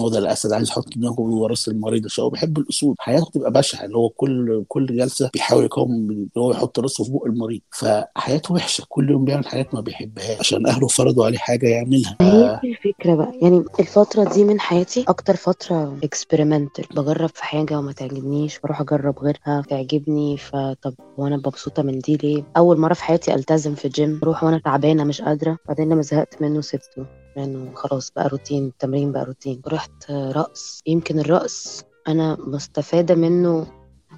[0.00, 2.96] هو ده الأسد عايز يحط دماغه ورا راس المريض عشان هو بيحب الأسود.
[2.98, 7.10] حياته تبقى بشعة اللي هو كل كل جلسة بيحاول يقاوم إن هو يحط راسه في
[7.10, 7.60] بق المريض.
[7.70, 12.16] فحياته وحشة كل يوم بيعمل حاجات ما بيحبهاش عشان أهله فرضوا عليه حاجة يعملها.
[12.20, 17.78] هي دي الفكرة بقى يعني الفترة دي من حياتي أكتر فترة experimental بجرب في حاجة
[17.78, 23.04] وما تعجبنيش بروح أجرب غيرها تعجبني فطب وأنا مبسوطة من دي ليه؟ أول مرة في
[23.04, 27.06] حياتي ألتزم في الجيم أروح وأنا تعبانة مش قادرة بعدين لما زهقت منه سبته.
[27.36, 29.62] لأنه خلاص بقى روتين التمرين بقى روتين.
[29.68, 30.80] رحت رقص.
[30.86, 33.66] يمكن الرقص أنا مستفادة منه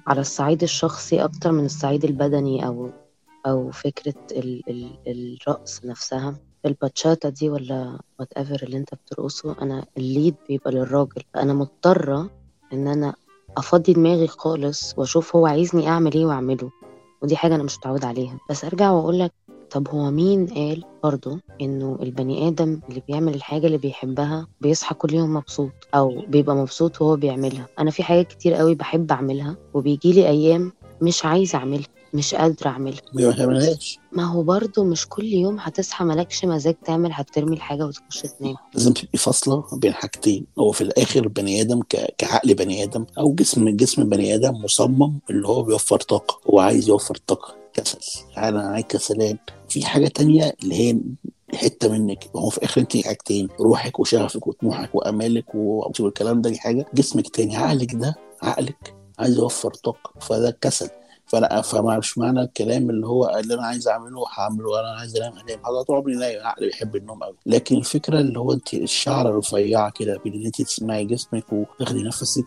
[0.07, 2.89] على الصعيد الشخصي أكتر من الصعيد البدني أو
[3.45, 6.35] أو فكرة ال ال الرقص نفسها.
[6.65, 11.21] الباتشاتا دي ولا whatever اللي أنت بترقصه أنا ال lead بيبقى للراجل.
[11.33, 12.29] فانا مضطرة
[12.73, 13.15] إن أنا
[13.57, 16.71] أفضي دماغي خالص وأشوف هو عايزني أعمل إيه وأعمله.
[17.21, 18.37] ودي حاجة أنا مش متعود عليها.
[18.49, 19.31] بس أرجع واقول لك
[19.71, 25.13] طب هو مين قال برضه إنه البني آدم اللي بيعمل الحاجة اللي بيحبها بيصحى كل
[25.13, 30.13] يوم مبسوط أو بيبقى مبسوط وهو بيعملها؟ أنا في حاجات كتير قوي بحب أعملها وبيجي
[30.13, 31.85] لي أيام مش عايزة أعملها.
[32.15, 33.01] مش قادرة أعملها.
[33.13, 38.21] ما تعملهاش ما هو برضو مش كل يوم هتصحى مالكش مزاج تعمل هترمي الحاجة وتخش
[38.39, 38.55] تنام.
[38.73, 42.15] لازم تبقي فاصلة بين حاجتين هو في الآخر بني آدم ك...
[42.17, 46.89] كعقل بني آدم أو جسم جسم بني آدم مصمم اللي هو بيوفر طاقة هو عايز
[46.89, 47.55] يوفر طاقة.
[47.73, 47.97] كسل.
[48.37, 49.37] أنا عايز كسلان
[49.69, 50.97] في حاجة تانية اللي هي
[51.53, 52.29] حتة منك.
[52.35, 56.85] هو في الآخر انت حاجتين روحك وشغفك وطموحك وأمالك والكلام ده دي حاجة.
[56.93, 60.89] جسمك تاني عقلك ده عقلك عايز يوفر طاقة فده كسل.
[61.25, 65.33] فانا فما مش معنى الكلام اللي هو اللي أنا عايز أعمله هعمله أنا عايز أنام
[65.33, 69.29] هنام هذا طول عمري نايم عقلي بيحب النوم قوي لكن الفكرة اللي هو أنت الشعرة
[69.29, 72.45] الرفيعة كده بين إن أنت تسمعي جسمك وتاخدي نفسك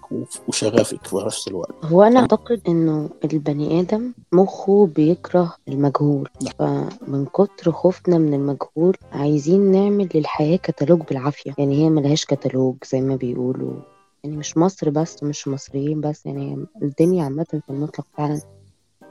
[0.49, 1.85] وشغفك في نفس الوقت.
[1.85, 6.29] هو أنا أعتقد إنه البني آدم مخه بيكره المجهول.
[6.59, 11.55] فمن كتر خوفنا من المجهول عايزين نعمل للحياة كتالوج بالعافية.
[11.59, 13.73] يعني هي ملهاش كتالوج زي ما بيقولوا.
[14.25, 16.27] يعني مش مصر بس مش مصريين بس.
[16.27, 18.41] يعني الدنيا عامة في المطلق فعلا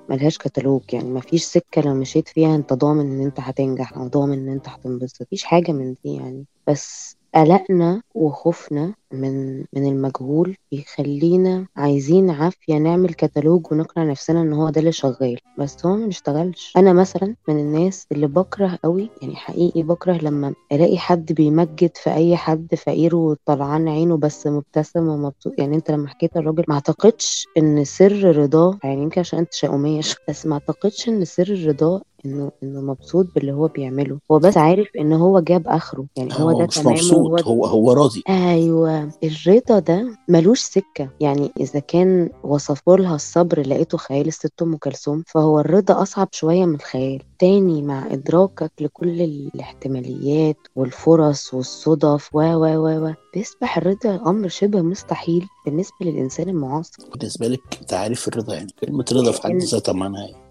[0.10, 4.40] ملهاش كتالوج يعني مفيش سكة لو مشيت فيها أنت ضامن إن أنت هتنجح أو ضامن
[4.40, 6.46] إن أنت هتنبسط مفيش حاجة من دي يعني.
[6.68, 14.70] بس قلقنا وخوفنا من من المجهول بيخلينا عايزين عافية نعمل كتالوج ونقنع نفسنا إن هو
[14.70, 15.38] ده اللي شغال.
[15.60, 16.74] بس هو ما بيشتغلش.
[16.78, 22.14] أنا مثلا من الناس اللي بكره قوي يعني حقيقي بكره لما ألاقي حد بيمجد في
[22.14, 25.54] أي حد فقير وطلعان عينه بس مبتسم ومبسوط.
[25.60, 30.02] يعني أنت لما حكيت الراجل ما أعتقدش إن سر رضاه يعني يمكن عشان أنت شوية،
[30.30, 34.20] بس ما أعتقدش إن سر رضاه إنه إنه مبسوط باللي هو بيعمله.
[34.32, 36.06] هو بس عارف إن هو جاب آخره.
[36.18, 37.42] يعني هو, هو ده مش مبسوط.
[37.44, 38.24] هو هو راضي.
[38.30, 39.10] أيوه.
[39.24, 41.10] الرضا ده ملوش سكة.
[41.20, 46.66] يعني إذا كان وصفوا لها الصبر لقيته خيال الست أم كلثوم فهو الرضا أصعب شوية
[46.66, 47.22] من الخيال.
[47.40, 54.82] تاني مع إدراكك لكل الاحتماليات والفرص والصدف و و و و بيصبح الرضا أمر شبه
[54.82, 57.04] مستحيل بالنسبة للإنسان المعاصر.
[57.16, 60.47] بالنسبة لك تعريف الرضا يعني كلمة رضا في حد إن- ذاتها معناها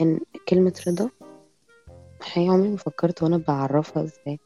[0.00, 1.10] إن كلمة رضا
[2.22, 4.40] حقيقة عمري ما فكرت وأنا بعرفها إزاي.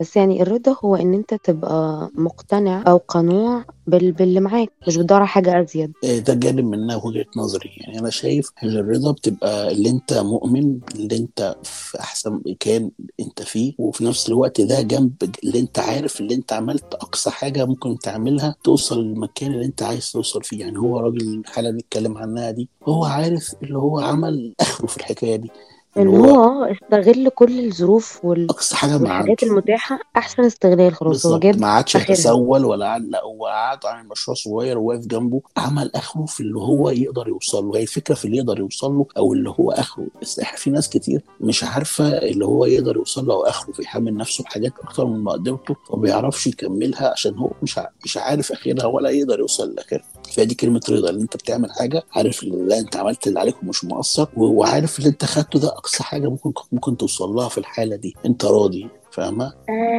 [0.00, 4.12] بس يعني الرضا هو إن أنت تبقى مقتنع أو قنوع بال...
[4.12, 5.92] باللي معاك مش بتدور حاجة أزيد.
[6.04, 7.70] إيه ده جانب منها وجهة نظري.
[7.76, 13.42] يعني أنا شايف إن الرضا بتبقى اللي أنت مؤمن اللي أنت في أحسن مكان أنت
[13.42, 15.12] فيه وفي نفس الوقت ده جنب
[15.44, 20.12] اللي أنت عارف اللي أنت عملت أقصى حاجة ممكن تعملها توصل للمكان اللي أنت عايز
[20.12, 20.60] توصل فيه.
[20.60, 24.96] يعني هو راجل الحالة اللي بنتكلم عنها دي هو عارف اللي هو عمل آخره في
[24.96, 25.50] الحكاية دي.
[25.96, 28.50] ان اللي هو هو استغل كل الظروف وال...
[28.50, 31.42] أقصى حاجة ما والحاجات المتاحة أحسن استغلال خلاص هو بالظبط.
[31.42, 32.12] جاب ما عادش آخرها.
[32.12, 36.58] يتسول ولا قعد لا هو قعد عامل مشروع صغير وواقف جنبه عمل آخره في اللي
[36.58, 37.76] هو يقدر يوصل له.
[37.78, 40.06] هي الفكرة في اللي يقدر يوصل له أو اللي هو آخره.
[40.22, 44.16] بس إح- في ناس كتير مش عارفة اللي هو يقدر يوصل له أو آخره فيحمل
[44.16, 48.86] نفسه بحاجات أكتر من مقدرته وما بيعرفش يكملها عشان هو مش ع- مش عارف آخرها
[48.86, 50.04] ولا يقدر يوصل لآخرها.
[50.30, 53.84] فدي كلمة رضا اللي أنت بتعمل حاجة عارف اللي لا أنت عملت اللي عليك ومش
[53.84, 58.14] مقصر وعارف اللي أنت خدته ده أقصى حاجة ممكن ممكن توصل لها في الحالة دي.
[58.26, 59.52] أنت راضي فاهمة؟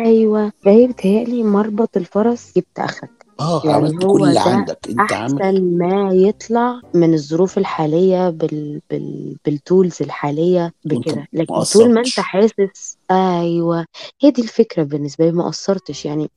[0.06, 0.52] أيوه.
[0.64, 4.78] فهي بتهيألي مربط الفرس جبت اخرك آه يعني عملت كل اللي عندك.
[4.90, 8.82] أنت عامل أحسن ما يطلع من الظروف الحالية بال...
[8.90, 9.36] بال...
[9.46, 11.28] بالتولز الحالية بكده.
[11.34, 13.86] لكن ما طول ما أنت حاسس أيوه.
[14.22, 16.06] هي دي الفكرة بالنسبة لي ما قصرتش.
[16.06, 16.30] يعني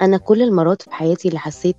[0.00, 1.76] أنا كل المرات في حياتي اللي حسيت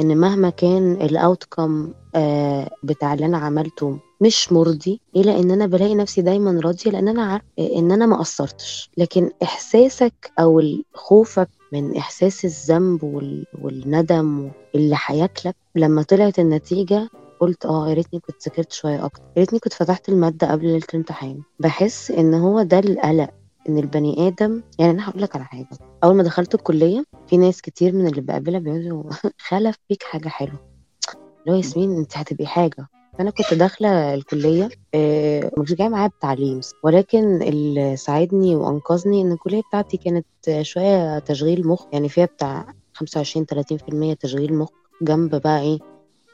[0.00, 5.94] إن مهما كان الاوتكم آه بتاع اللي أنا عملته مش مرضي إلى ان أنا بلاقي
[5.94, 8.90] نفسي دايما راضية لأن أنا عارف إن أنا ما قصرتش.
[8.96, 10.62] لكن إحساسك أو
[10.94, 13.44] خوفك من إحساس الذنب وال...
[13.52, 17.08] والندم اللي هياكلك لما طلعت النتيجة
[17.40, 19.22] قلت آه يا ريتني كنت ذاكرت شوية أكتر.
[19.36, 21.42] يا ريتني كنت فتحت المادة قبل ليله الامتحان.
[21.58, 23.28] بحس إن هو ده القلق
[23.68, 25.66] إن البني آدم يعني أنا هقول لك على حاجة
[26.04, 29.02] أول ما دخلت الكلية في ناس كتير من اللي بقابلها بيقولوا
[29.48, 30.58] خلف فيك حاجة حلوة.
[31.40, 32.86] اللي هو ياسمين أنت هتبقي حاجة.
[33.18, 39.60] فأنا كنت داخلة الكلية آه، مش جاية معايا بتعليم ولكن اللي ساعدني وأنقذني إن الكلية
[39.68, 40.26] بتاعتي كانت
[40.62, 44.68] شوية تشغيل مخ يعني فيها بتاع 25 30% تشغيل مخ
[45.02, 45.78] جنب بقى إيه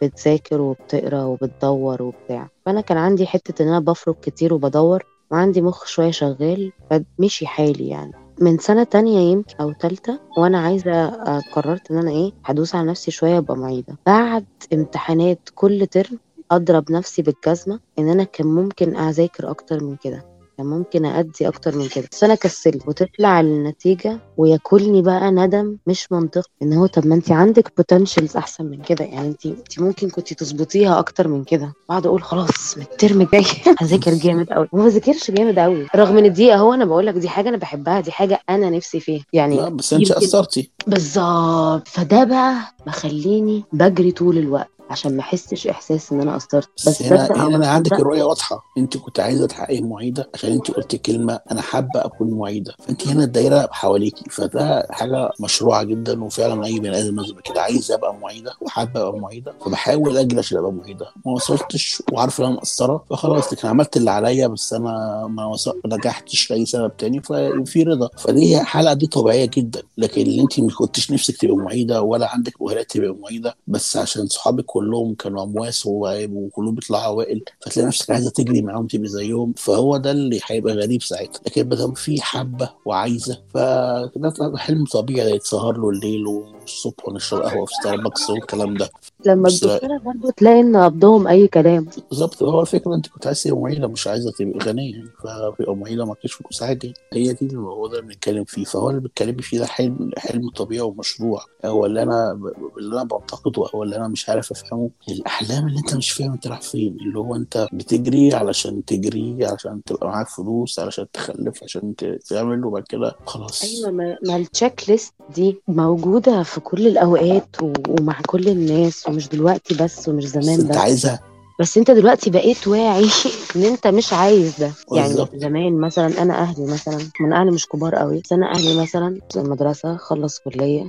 [0.03, 2.49] بتذاكر وبتقرأ وبتدور وبتاع.
[2.67, 5.03] فأنا كان عندي حتة إن أنا بفرق كتير وبدور
[5.35, 8.13] وعندي مخ شوية شغال فمشي حالي يعني.
[8.41, 12.91] من سنة تانية يمكن أو تالتة وأنا عايزة آه، قررت إن أنا إيه هدوس على
[12.91, 13.99] نفسي شوية أبقى معيدة.
[14.07, 16.19] بعد امتحانات كل ترم
[16.51, 20.34] أضرب نفسي بالجزمة إن أنا كان ممكن أذاكر أكتر من كده.
[20.59, 22.05] كان ممكن أدي أكتر من كده.
[22.13, 26.51] بس أنا كسلت وتطلع النتيجة وياكلني بقى ندم مش منطقي.
[26.63, 29.05] إن هو طب ما أنت عندك potentials أحسن من كده.
[29.05, 31.73] يعني أنت أنت ممكن كنت تظبطيها أكتر من كده.
[31.89, 33.45] بعد أقول خلاص من الترم الجاي
[33.81, 37.29] هذاكر جامد قوي وما بذاكرش جامد قوي رغم إن دي أهو أنا بقول لك دي
[37.29, 39.25] حاجة أنا بحبها دي حاجة أنا نفسي فيها.
[39.33, 40.71] يعني لا بس يمكن قصرتي.
[40.87, 41.89] بالظبط.
[41.89, 42.55] فده بقى
[42.87, 44.69] مخليني بجري طول الوقت.
[44.91, 46.69] عشان ما احسش احساس ان أنا قصرت.
[46.87, 48.65] بس هنا هنا أنا عندك الرؤية واضحة.
[48.79, 52.75] انت كنت عايزة تحققي معيده عشان انت قلت كلمة أنا حابة أكون معيدة.
[52.87, 54.25] فانت هنا الدايرة حواليكي.
[54.31, 59.21] فده حاجة مشروعة جدا وفعلا أي بني آدم لازم كده عايز أبقى معيدة وحابة أبقى
[59.21, 59.55] معيدة.
[59.65, 61.07] فبحاول أجري عشان أبقى معيدة.
[61.27, 63.05] ما وصلتش وعارف إن أنا مقصرة.
[63.11, 65.81] فخلاص لكن عملت اللي عليا بس أنا ما وصل...
[65.87, 68.09] نجحتش لاي سبب تاني ففي رضا.
[68.19, 69.83] فدي حلقه دي طبيعية جدا.
[69.99, 74.27] لكن اللي انت ما كنتش نفسك تبقى معيدة ولا عندك مؤهلات تبقى معيدة بس عشان
[74.27, 79.97] صحابك كلهم كانوا أمواس وكلهم بيطلعوا اوائل فتلاقي نفسك عايزة تجري معاهم تبقي زيهم فهو
[79.97, 81.41] ده اللي هيبقى غريب ساعتها.
[81.47, 87.73] لكن دام في حبة وعايزة فده حلم طبيعي يتسهر له الليل والصبح ونشرب قهوة في
[87.81, 88.91] ستاربكس والكلام ده.
[89.27, 89.65] لما تبص
[90.05, 91.87] برضه تلاقي إن قبضهم أي كلام.
[92.11, 92.43] بالظبط.
[92.43, 96.15] هو الفكرة أنت كنت عايز تبقى معيده مش عايزة تبقى غنية يعني فتبقى معيده ما
[96.15, 96.63] فيش فلوس.
[96.63, 96.95] عادي.
[97.13, 98.65] هي دي اللي هو ده اللي بنتكلم فيه.
[98.65, 101.43] فهو اللي بتكلمي فيه ده حلم حلم طبيعي ومشروع.
[101.65, 102.41] هو اللي أنا
[102.79, 106.47] اللي أنا بعتقده أو اللي أنا مش عارف افهمه الأحلام اللي أنت مش فاهم أنت
[106.47, 111.95] رايح فين اللي هو أنت بتجري علشان تجري علشان تبقى معاك فلوس علشان تخلف عشان
[112.31, 113.63] تعمل وبعد كده خلاص.
[113.65, 119.29] أيوه ما, ما التشيك ليست دي موجودة في كل الأوقات و- ومع كل الناس ومش
[119.29, 120.77] دلوقتي بس ومش بس زمان أنت بس.
[120.77, 121.21] عايزها.
[121.61, 123.05] بس أنت دلوقتي بقيت واعي
[123.57, 124.73] إن أنت مش عايز ده.
[124.93, 129.21] يعني زمان مثلا أنا أهلي مثلا من أهلي مش كبار قوي بس أنا أهلي مثلا
[129.33, 130.89] في المدرسة خلص كلية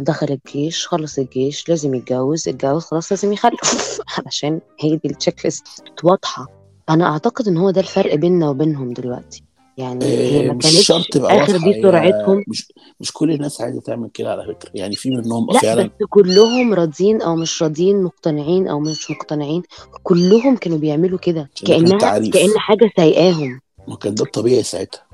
[0.00, 4.00] دخل الجيش خلص الجيش لازم يتجوز اتجوز خلاص لازم يخلف.
[4.18, 5.66] علشان هي دي التشيك ليست
[6.04, 6.46] واضحة.
[6.88, 9.42] أنا أعتقد إن هو ده الفرق بيننا وبينهم دلوقتي.
[9.78, 12.44] يعني هي إيه، مش كانتش شرط تبقى آخر دي سرعتهم.
[12.48, 14.70] مش مش كل الناس عايزة تعمل كده على فكرة.
[14.74, 19.62] يعني في منهم لا فعلا بس كلهم راضيين أو مش راضيين مقتنعين أو مش مقتنعين.
[20.02, 23.60] كلهم كانوا بيعملوا كده كان كأنها كأن حاجة سايقاهم.
[23.88, 25.05] ما كان ده الطبيعي ساعتها.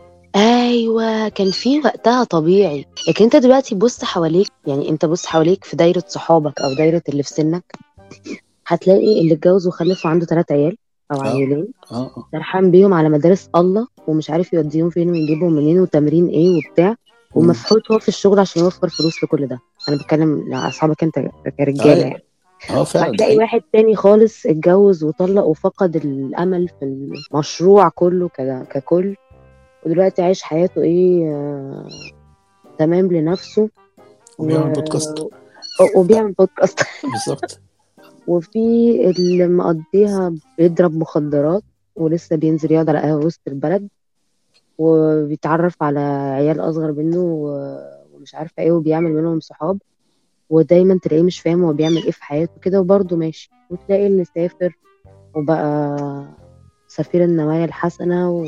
[0.73, 2.87] أيوه كان في وقتها طبيعي.
[3.09, 7.23] لكن أنت دلوقتي بص حواليك يعني أنت بص حواليك في دايرة صحابك أو دايرة اللي
[7.23, 7.73] في سنك
[8.67, 10.77] هتلاقي اللي اتجوز وخلف وعنده ثلاث عيال
[11.13, 11.23] أو آه.
[11.23, 12.29] عيالين آه آه.
[12.33, 16.97] سرحان بيهم على مدارس الله ومش عارف يوديهم فين ويجيبهم منين وتمرين إيه وبتاع.
[17.35, 19.59] ومفحوط هو في الشغل عشان يوفر فلوس لكل ده.
[19.89, 21.15] أنا بتكلم لاصحابك انت
[21.59, 22.23] كرجالة يعني.
[22.71, 23.05] آه فعلا.
[23.05, 26.85] حقيقي واحد تاني خالص اتجوز وطلق وفقد الأمل في
[27.33, 28.29] المشروع كله
[28.71, 29.17] ككل.
[29.87, 31.89] ودلوقتي عايش حياته إيه آه،
[32.79, 33.69] تمام لنفسه.
[34.39, 35.15] وبيعمل بودكاست
[35.97, 36.81] وبيعمل بودكاست
[37.13, 37.61] بالظبط.
[38.29, 38.59] وفي
[39.11, 41.63] اللي مقضيها بيضرب مخدرات
[41.97, 43.89] ولسه بينزل يقعد على قهوة وسط البلد
[44.79, 46.01] وبيتعرف على
[46.37, 47.19] عيال أصغر منه
[48.13, 49.79] ومش عارفة إيه وبيعمل منهم صحاب.
[50.51, 53.51] ودايما تلاقيه مش فاهم هو بيعمل إيه في حياته كده وبرضه ماشي.
[53.71, 54.79] وتلاقي اللي سافر
[55.35, 55.97] وبقى
[56.89, 58.45] سفير النوايا الحسنة و...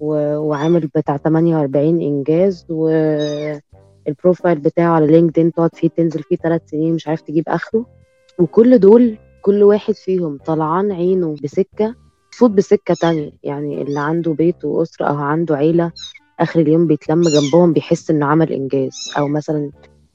[0.00, 6.94] وعامل بتاع 48 إنجاز وال profile بتاعه على لينكدين تقعد فيه تنزل فيه ثلاث سنين
[6.94, 7.84] مش عارف تجيب آخره.
[8.38, 11.94] وكل دول كل واحد فيهم طلعان عينه بسكة
[12.32, 13.30] تفوت بسكة تانية.
[13.42, 15.92] يعني اللي عنده بيت وأسرة أو عنده عيلة
[16.40, 19.12] آخر اليوم بيتلم جنبهم بيحس إنه عمل إنجاز.
[19.18, 19.70] أو مثلا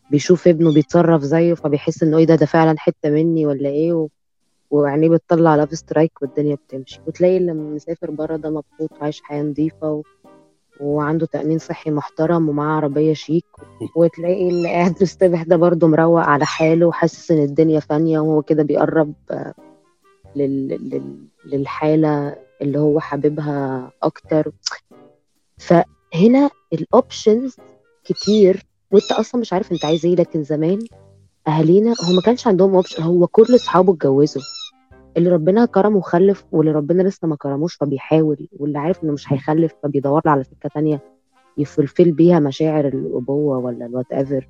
[0.09, 4.07] بيشوف ابنه بيتصرف زيه فبيحس إنه إيه ده ده فعلا حتة مني ولا إيه؟
[4.75, 4.81] و...
[4.81, 6.99] وعينيه بتطلع love strike والدنيا بتمشي.
[7.07, 10.03] وتلاقي اللي مسافر بره ده مبسوط وعايش حياة نظيفة و...
[10.81, 13.45] وعنده تأمين صحي محترم ومعاه عربية شيك.
[13.97, 18.63] وتلاقي اللي قاعد مستبح ده برضه مروق على حاله وحاسس إن الدنيا فانية وهو كده
[18.63, 19.53] بيقرب آه،
[20.35, 20.67] لل...
[20.67, 21.27] لل...
[21.45, 24.51] للحالة اللي هو حاببها أكتر.
[25.57, 27.55] فهنا ال options
[28.03, 28.65] كتير.
[28.91, 30.79] وانت أصلا مش عارف أنت عايز إيه لكن زمان
[31.47, 34.41] أهالينا هو ما كانش عندهم option هو كل أصحابه اتجوزوا.
[35.17, 39.71] اللي ربنا كرمه وخلف واللي ربنا لسه ما كرموش فبيحاول واللي عارف انه مش هيخلف
[39.83, 41.01] فبيدور على سكة تانية
[41.57, 44.47] يفلفل بيها مشاعر الأبوة ولا ال whatever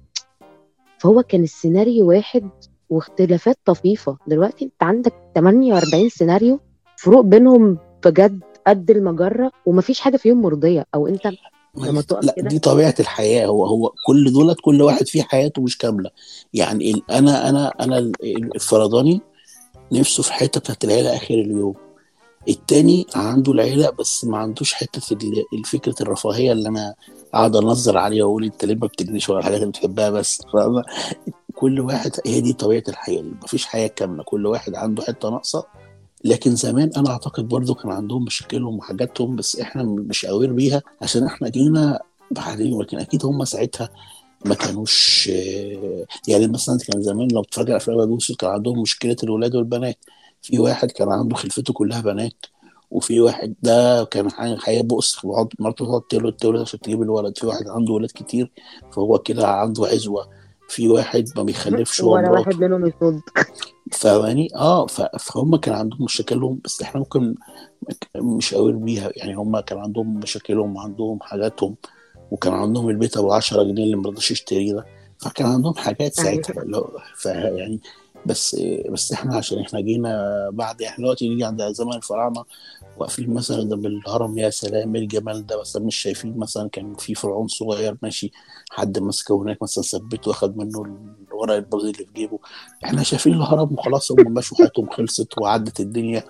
[0.99, 2.49] فهو كان السيناريو واحد
[2.89, 4.17] واختلافات طفيفة.
[4.28, 6.60] دلوقتي انت عندك 48 سيناريو
[6.97, 10.86] فروق بينهم بجد قد المجرة ومفيش حاجة فيهم مرضية.
[10.95, 11.34] أو انت ما
[11.88, 13.45] لما لا دي طبيعة الحياة.
[13.47, 16.10] هو هو كل دولت كل واحد فيه حياته مش كاملة.
[16.54, 18.12] يعني أنا أنا ال-
[18.56, 19.21] الفرداني
[19.91, 21.75] نفسه في حتة بتاعت العيلة آخر اليوم.
[22.49, 26.95] التاني عنده العيلة بس ما عندوش حتة ال- الفكرة الرفاهية اللي أنا
[27.33, 30.83] قاعد أنظر عليها وأقول أنت ليه ما بتجريش ورا الحاجات اللي بتحبها بس؟ فاهمة؟
[31.55, 35.63] كل واحد هي دي طبيعة الحياة مفيش حياة كاملة كل واحد عنده حتة ناقصة.
[36.23, 41.23] لكن زمان أنا أعتقد برضو كان عندهم مشاكلهم وحاجاتهم بس إحنا مش قاوير بيها عشان
[41.23, 41.99] إحنا جينا
[42.31, 43.89] بعدين لكن أكيد هم ساعتها
[44.45, 49.15] ما كانوش آه، يعني مثلا كان زمان لو بتتفرج على أفلام يوسف كان عندهم مشكلة
[49.23, 49.97] الولاد والبنات.
[50.41, 52.45] في واحد كان عنده خلفته كلها بنات
[52.91, 57.37] وفي واحد ده كان حي- هيبؤس وقعد- مراته تقعد تولد تولد عشان تجيب الولد.
[57.37, 58.51] في واحد عنده ولاد كتير
[58.93, 60.27] فهو كده عنده عزوة.
[60.69, 63.21] في واحد ما بيخلفش ولا واحد منهم يصد.
[63.91, 64.85] فاهماني؟ آه
[65.19, 67.35] فهم كان عندهم مشاكلهم بس إحنا ممكن
[68.15, 69.11] مش قاويين بيها.
[69.15, 71.75] يعني هم كان عندهم مشاكلهم وعندهم حاجاتهم.
[72.32, 74.86] وكان عندهم البيت أبو 10 جنيه اللي ما رضاش يشتريه ده.
[75.17, 76.13] فكان عندهم حاجات.
[76.13, 77.80] ساعتها لو يعني
[78.26, 78.55] بس
[78.89, 82.43] بس إحنا عشان إحنا جينا بعد إحنا دلوقتي نيجي عند زمن الفراعنة
[82.97, 87.15] واقفين مثلا قدام الهرم يا سلام إيه الجمال ده؟ بس مش شايفين مثلا كان في
[87.15, 88.32] فرعون صغير ماشي
[88.71, 90.97] حد ماسكه هناك مثلا ثبته واخد منه
[91.28, 92.39] الورق البيض اللي في جيبه.
[92.86, 96.23] إحنا شايفين الهرم وخلاص هم مشوا حياتهم خلصت وعدت الدنيا.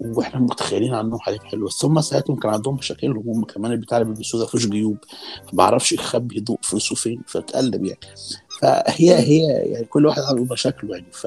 [0.00, 1.68] وإحنا متخيلين عنهم حاجات حلوة.
[1.68, 4.96] بس هم ساعتهم كان عندهم مشاكلهم هم كمان البتاع اللي بيلبسوه ده فيهوش جيوب
[5.44, 8.00] ما بعرفش يخبي ضوء فلوسه فين فتقلب يعني.
[8.60, 11.12] فهي هي يعني كل واحد عنده مشاكله يعني.
[11.12, 11.26] ف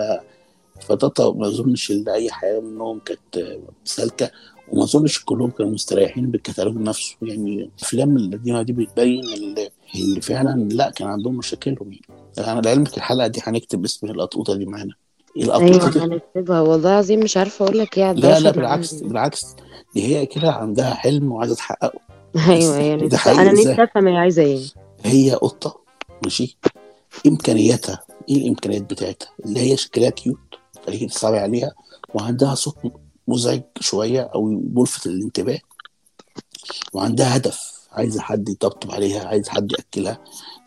[0.82, 4.32] فده ما اظنش إن أي حاجة منهم كانت سالكة
[4.72, 7.15] وما اظنش كلهم كانوا مستريحين بالكتالوج نفسه.
[7.22, 11.91] يعني الافلام القديمة دي بتبين اللي, فعلا لا كان عندهم مشاكلهم
[12.38, 12.61] يعني.
[12.61, 14.93] لعلمك الحلقة دي هنكتب اسم القطوطة دي معانا.
[15.43, 16.61] القطوطه أيوه هنكتبها.
[16.61, 19.45] والله العظيم مش عارفة أقول لك إيه على لا لا بالعكس عندي بالعكس
[19.93, 21.99] دي هي كده عندها حلم وعايزة تحققه.
[22.49, 24.65] أيوه يعني ده حقيقي أنا إزاي نفسي أفهم هي عايزة إيه.
[25.03, 25.79] هي قطة
[26.23, 26.57] ماشي؟
[27.27, 30.37] إمكانياتها إيه الإمكانيات بتاعتها؟ اللي هي شكلها كيوت
[30.85, 31.71] خليكي تصعبي عليها
[32.13, 32.75] وعندها صوت
[33.27, 35.59] مزعج شوية أو ملفت للانتباه.
[36.93, 40.17] وعندها هدف عايزة حد يطبطب عليها عايزة حد يأكلها.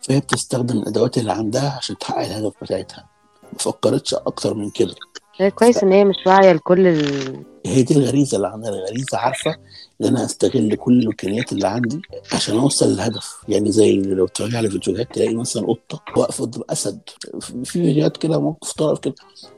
[0.01, 3.12] فهي بتستخدم الأدوات اللي عندها عشان تحقق الهدف بتاعتها.
[3.53, 4.95] ما فكرتش أكتر من كده.
[5.37, 7.43] هي كويس إن هي مش واعية لكل ال...
[7.65, 9.55] هي دي الغريزة اللي عندها الغريزه عارفة
[10.01, 12.01] إن أنا أستغل كل الإمكانيات اللي عندي
[12.33, 16.99] عشان أوصل للهدف يعني زي لو تتفرجي على فيديوهات تلاقي مثلا قطة واقفة قدام أسد.
[17.41, 19.15] في فيديوهات كده موقف طرف كده.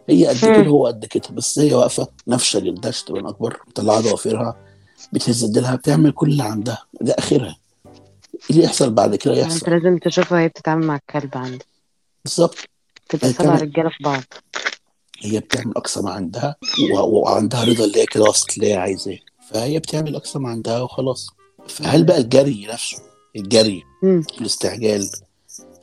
[0.09, 1.29] هي قد كده هو قد كده.
[1.31, 4.57] بس هي واقفة نافشة جلدها عشان تبان أكبر مطلعة ضوافرها
[5.13, 6.83] بتهز ديلها بتعمل كل اللي عندها.
[7.01, 7.55] ده آخرها.
[8.35, 9.71] إيه اللي يحصل بعد كده؟ انت يحصل.
[9.71, 11.65] لازم تشوفها وهي بتتعامل مع الكلب عندي
[12.25, 12.55] بالظبط.
[13.09, 14.23] تبقى سبع رجاله في بعض.
[15.19, 16.55] هي بتعمل أقصى ما عندها
[16.99, 19.17] وعندها رضا اللي هي كده وصلت اللي هي عايزاه.
[19.49, 21.27] فهي بتعمل أقصى ما عندها وخلاص.
[21.67, 22.97] فهل بقى الجري نفسه
[23.35, 24.23] الجري مم.
[24.41, 25.09] الاستعجال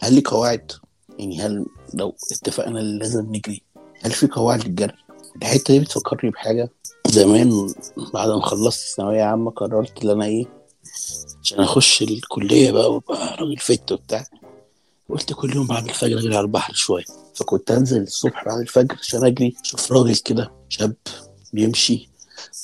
[0.00, 0.72] هل ليه قواعد؟
[1.18, 3.62] يعني هل لو اتفقنا لازم نجري
[4.02, 4.94] هل في قواعد للجري؟
[5.36, 6.70] الحتة دي بتفكرني بحاجة.
[7.08, 7.74] زمان
[8.14, 10.44] بعد ما خلصت ثانوية عامة قررت إن أنا إيه
[11.42, 14.24] عشان أخش الكلية بقى وأبقى راجل فت وبتاع.
[15.08, 17.04] قلت كل يوم بعد الفجر أجري على البحر شوية.
[17.34, 20.94] فكنت أنزل الصبح بعد الفجر عشان أجري أشوف راجل كده شاب
[21.52, 22.08] بيمشي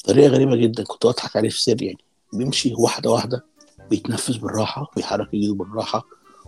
[0.05, 1.99] بطريقة غريبة جدا كنت بضحك عليه في سر يعني.
[2.32, 3.45] بيمشي واحدة واحدة
[3.91, 6.05] بيتنفس بالراحة بيحرك إيده بالراحة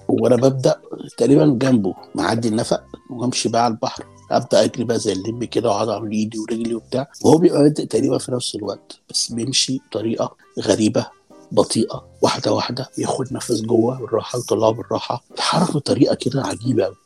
[0.08, 0.80] وأنا ببدأ
[1.18, 4.04] تقريبا جنبه معدي النفق وأمشي بقى على البحر.
[4.30, 7.10] أبدأ أجري بقى زي الليمبي كده وأقعد اعمل ايدي ورجلي وبتاع.
[7.24, 11.06] وهو بيبقى بادئ تقريبا في نفس الوقت بس بيمشي بطريقة غريبة
[11.52, 15.24] بطيئة واحدة واحدة ياخد نفس جوه بالراحة ويطلعه بالراحة.
[15.32, 16.96] يتحرك بطريقة كده عجيبة قوي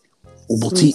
[0.50, 0.94] وبطيء.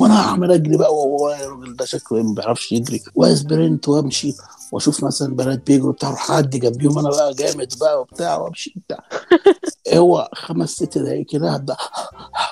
[0.00, 3.02] وأنا عمال أجري بقى وهو الراجل ده شكله ما بيعرفش يجري.
[3.14, 4.34] وا sprint وأمشي
[4.72, 9.04] وأشوف مثلا بنات بيجروا بتاع أروح أعدي جنبيهم أنا بقى جامد بقى وبتاع وأمشي بتاع
[9.94, 11.76] هو خمس ست دقايق كده هبدأ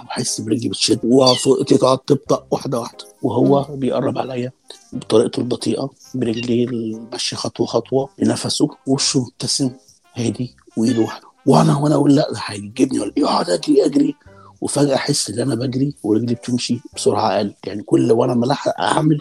[0.07, 3.05] بحس برجلي بتشد وفوقتي تقعد تبطأ واحدة واحدة.
[3.23, 4.53] وهو بيقرب عليا
[4.93, 6.67] بطريقته البطيئة برجليه
[7.13, 9.71] ماشي خطوة خطوة بنفسه وشه مبتسم.
[10.17, 14.15] هادي وايده واحدة وأنا وأنا أقول لا ده هيجيبني ولا يقعد اجري اجري
[14.61, 17.55] وفجأة احس ان أنا بجري ورجلي بتمشي بسرعة أقل.
[17.67, 19.19] يعني كل وأنا ملحق اعمل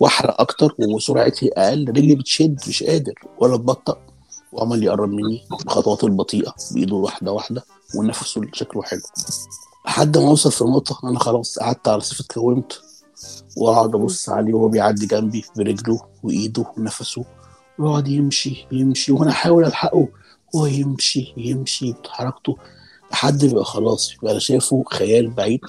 [0.00, 1.88] واحرق أكتر وسرعتي أقل.
[1.88, 3.98] رجلي بتشد مش قادر ولا ببطأ.
[4.52, 7.64] وعمال يقرب مني بخطواته البطيئة بإيده واحدة واحدة
[7.96, 9.00] ونفسه شكله حلو.
[9.86, 12.80] لحد ما أوصل في نقطه إن أنا خلاص قعدت على رصيف اتكومت
[13.56, 17.24] وأقعد أبص عليه وهو بيعدي جنبي برجله وإيده ونفسه.
[17.78, 20.08] ويقعد يمشي يمشي وأنا أحاول ألحقه.
[20.56, 22.56] هو يمشي يمشي بحركته
[23.12, 25.60] لحد بيبقى خلاص يبقى أنا شايفه خيال بعيد.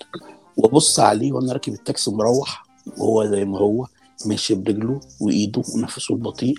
[0.58, 2.64] وأبص عليه وأنا راكب التاكسي مروح
[2.98, 3.86] وهو زي ما هو
[4.26, 6.56] ماشي برجله وإيده ونفسه البطيء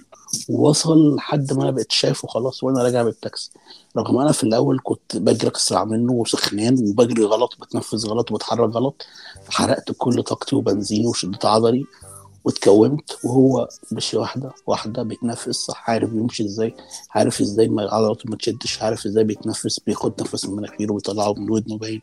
[0.48, 3.50] ووصل لحد ما أنا بقيت شايفه خلاص وأنا راجع بالتاكسي
[3.96, 9.06] رغم أنا في الأول كنت بجري اسرع منه وسخنان وبجري غلط وبتنفس غلط وبتحرك غلط
[9.44, 11.84] فحرقت كل طاقتي وبنزيني وشديت عضلي.
[12.44, 16.74] واتكومت وهو مشي واحدة واحدة بيتنفس صح عارف بيمشي إزاي
[17.10, 21.50] عارف إزاي ما عضلاته ما تشدش عارف إزاي بيتنفس بياخد نفس من مناخيره ويطلعه من
[21.50, 22.00] ودنه باين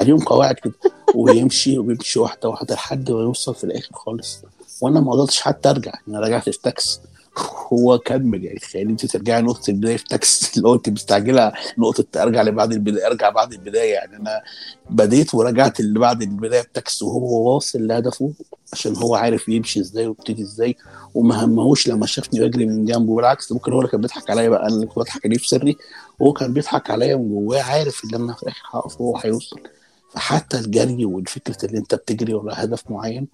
[0.00, 0.74] عليهم قواعد كده
[1.14, 4.38] ويمشي وبيمشي واحدة واحدة لحد ما يوصل في الآخر خالص.
[4.80, 7.00] وأنا ما قدرتش حتى أرجع أنا رجعت في تاكسي
[7.72, 10.50] هو كمل يعني تخيلي انت ترجعي نقطه البداية في تاكسي.
[10.56, 13.92] اللي هو انت مستعجلة نقطة ارجع لبعد البداية ارجع بعد البداية.
[13.94, 14.42] يعني أنا
[14.90, 18.32] بديت ورجعت اللي بعد البداية بتاكسي وهو واصل لهدفه
[18.72, 20.76] عشان هو عارف يمشي إزاي ويبتدي إزاي
[21.14, 23.52] وما همهوش لما شافني بجري من جنبه بالعكس.
[23.52, 25.76] ممكن هو اللي كان بيضحك عليا بقى أنا اللي كنت بضحك عليه في سري.
[26.18, 29.60] وهو كان بيضحك عليا من جواه عارف ان أنا في الآخر هقف وهو هيوصل.
[30.12, 33.28] فحتى الجري والفكرة اللي أنت بتجري ورا هدف معين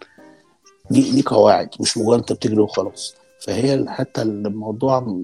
[0.91, 3.15] دي ليه قواعد مش مجرد أنت بتجري وخلاص.
[3.45, 5.23] فهي حتى الموضوع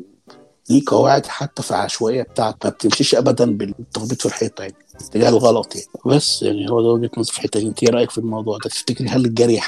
[0.70, 5.76] ليه قواعد حتى في العشوائية بتاعته ما بتمشيش ابدا بالتخبيط في الحيطة يعني اتجاه الغلط
[5.76, 5.86] يعني.
[6.06, 7.66] بس يعني هو ده وجهة نظري في الحته دي.
[7.66, 9.60] انت إيه رأيك في الموضوع ده؟ تفتكري هل الجري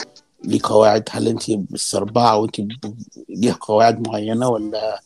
[0.45, 2.57] ليه قواعد؟ هل انت بالسربعة وانت
[3.29, 5.01] ليها قواعد معينة ولا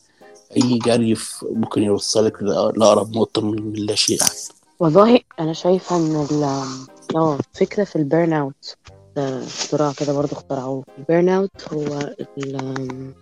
[0.57, 4.19] أي جري ممكن يوصلك لأقرب نقطة من لا شيء
[4.79, 6.43] والله أنا شايفة إن ال
[7.15, 8.75] آه فكرة في ال burn out
[9.17, 10.83] اختراع كده برضه اخترعوه.
[10.97, 12.13] ال burn out هو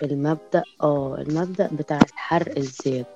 [0.04, 3.08] المبدأ آه المبدأ بتاع الحرق الزيادة.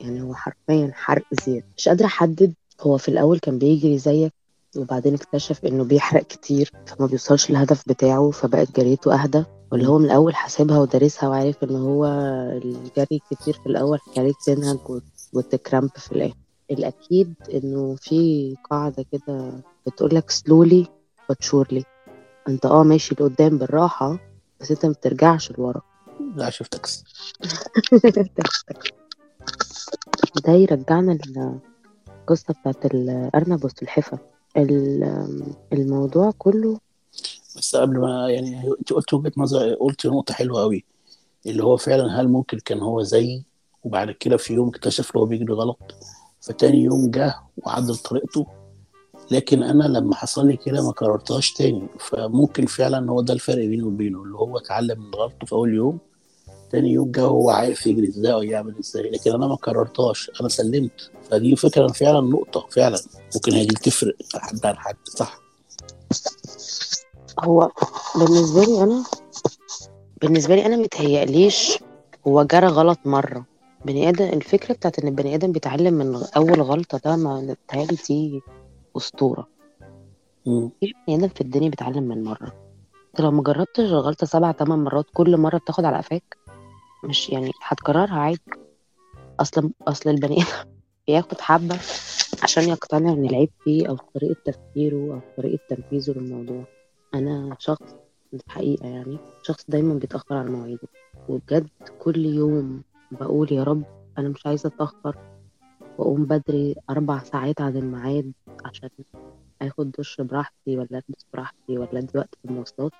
[0.00, 1.64] يعني هو حرفيا حرق زيادة.
[1.76, 4.32] مش قادرة أحدد هو في الأول كان بيجري زيك
[4.76, 9.44] وبعدين اكتشف إنه بيحرق كتير فما بيوصلش الهدف بتاعه فبقت جريته أهدى.
[9.72, 12.04] واللي هو من الأول حاسبها ودارسها وعارف إن هو
[12.62, 14.78] الجري كتير في الأول خليك تنهج
[15.32, 16.34] وت cramp في الآخر.
[16.70, 19.52] الأكيد إنه في قاعدة كده
[19.86, 20.86] بتقول لك سلولي
[21.30, 21.84] بتشورلي
[22.48, 24.18] انت آه ماشي لقدام بالراحة
[24.60, 25.80] بس انت ما بترجعش لورا.
[26.34, 26.86] لا شفتك
[30.46, 31.18] ده يرجعنا
[32.22, 34.18] القصة بتاعت الارنب والسلحفة.
[35.72, 36.78] الموضوع كله
[37.56, 40.84] بس قبل ما يعني انت قلت وجهة نظر قلت نقطة حلوة قوي
[41.46, 43.44] اللي هو فعلا هل ممكن كان هو زيي
[43.84, 45.78] وبعد كده في يوم اكتشف إن هو بيجري غلط
[46.40, 48.46] فتاني يوم جه وعدل طريقته
[49.30, 51.82] لكن أنا لما حصل لي كده ما كررتهاش تاني.
[51.98, 55.98] فممكن فعلا هو ده الفرق بيني وبينه اللي هو اتعلم من غلطه في أول يوم
[56.70, 60.48] تاني يوم جه هو عارف يجري إزاي أو يعمل إزاي لكن أنا ما كررتهاش أنا
[60.48, 61.10] سلمت.
[61.30, 62.98] فدي فكرة فعلا نقطة فعلا.
[63.34, 65.40] ممكن هي دي تفرق حد عن حد صح؟
[67.44, 67.70] هو
[68.16, 69.04] بالنسبة لي أنا
[70.22, 71.78] بالنسبة لي أنا متهيأليش
[72.26, 73.44] هو جرى غلط مرة.
[73.84, 77.56] بني آدم الفكرة بتاعت إن البني آدم بيتعلم من أول غلطة ده ما
[78.08, 78.42] دي
[78.96, 79.46] أسطورة.
[80.46, 82.52] مفيش بني آدم في الدنيا بيتعلم من مرة.
[83.10, 86.38] انت لو ما جربتش الغلطه سبع تمن مرات كل مرة بتاخد على قفاك.
[87.04, 88.40] مش يعني هتكررها عادي.
[89.40, 90.46] أصل أصل البني آدم
[91.08, 91.78] بياخد حبة
[92.42, 96.66] عشان يقتنع إن العيب فيه أو في طريقة تفكيره أو في طريقة تنفيذه للموضوع.
[97.14, 97.94] أنا شخص
[98.34, 100.88] الحقيقة يعني شخص دايما بيتأخر على مواعيده
[101.28, 101.68] وبجد
[101.98, 103.84] كل يوم بقول يا رب
[104.18, 105.16] أنا مش عايزة أتأخر.
[105.98, 108.32] وأقوم بدري أربع ساعات عن الميعاد
[108.64, 108.88] عشان
[109.62, 112.92] آخد دش براحتي ولا ألبس براحتي ولا أدي وقت في المواصلات.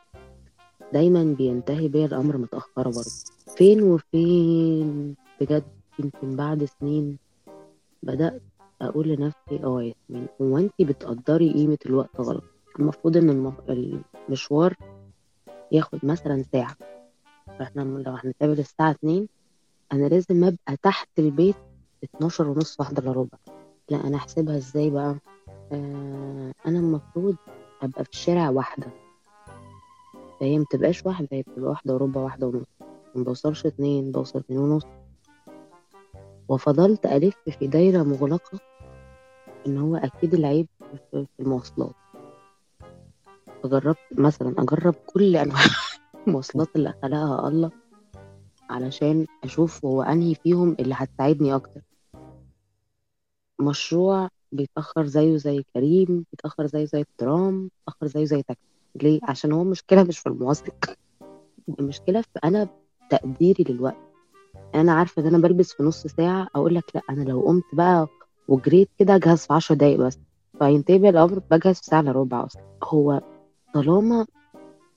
[0.92, 3.10] دايما بينتهي بيا الأمر متاخره برضه.
[3.56, 5.64] فين وفين؟ بجد
[5.98, 7.18] يمكن بعد سنين
[8.02, 8.42] بدأت
[8.82, 12.44] أقول لنفسي آه ياسمين هو انت بتقدري قيمة الوقت غلط؟
[12.78, 13.52] المفروض إن
[14.28, 14.74] المشوار
[15.72, 16.76] ياخد مثلا ساعة.
[17.58, 19.28] فإحنا لو هنتقابل الساعة اتنين
[19.92, 21.54] أنا لازم أبقى تحت البيت
[22.04, 23.38] اتناشر ونص واحدة إلا ربع.
[23.90, 25.16] لا أنا احسبها إزاي بقى؟
[25.72, 27.36] آه أنا المفروض
[27.82, 28.86] أبقى في الشارع واحدة.
[30.40, 32.66] فهي متبقاش واحدة هي بتبقى واحدة وربع واحدة ونص.
[33.14, 34.82] ما بوصلش اتنين بوصل اتنين ونص.
[36.48, 38.58] وفضلت ألف في دايرة مغلقة
[39.66, 40.66] إن هو أكيد العيب
[41.10, 41.94] في المواصلات.
[43.62, 45.60] فجربت مثلا أجرب كل أنواع
[46.26, 47.70] المواصلات اللي خلقها الله
[48.70, 51.80] علشان أشوف هو أنهي فيهم اللي هتساعدني أكتر.
[53.60, 58.62] مشروع بيتأخر زيه زي كريم بيتأخر زيه زي الترام بيتأخر زيه زي تاكسي
[59.02, 60.66] ليه؟ عشان هو المشكلة مش في المواصل
[61.80, 62.68] المشكلة في أنا
[63.10, 63.96] تقديري للوقت.
[64.74, 68.08] أنا عارفة إن أنا بلبس في نص ساعة أقول لك لأ أنا لو قمت بقى
[68.48, 70.18] وجريت كده أجهز في عشر دقايق بس.
[70.58, 72.62] فينتهي الأمر بجهز في ساعة إلا ربع أصلا.
[72.84, 73.20] هو
[73.74, 74.26] طالما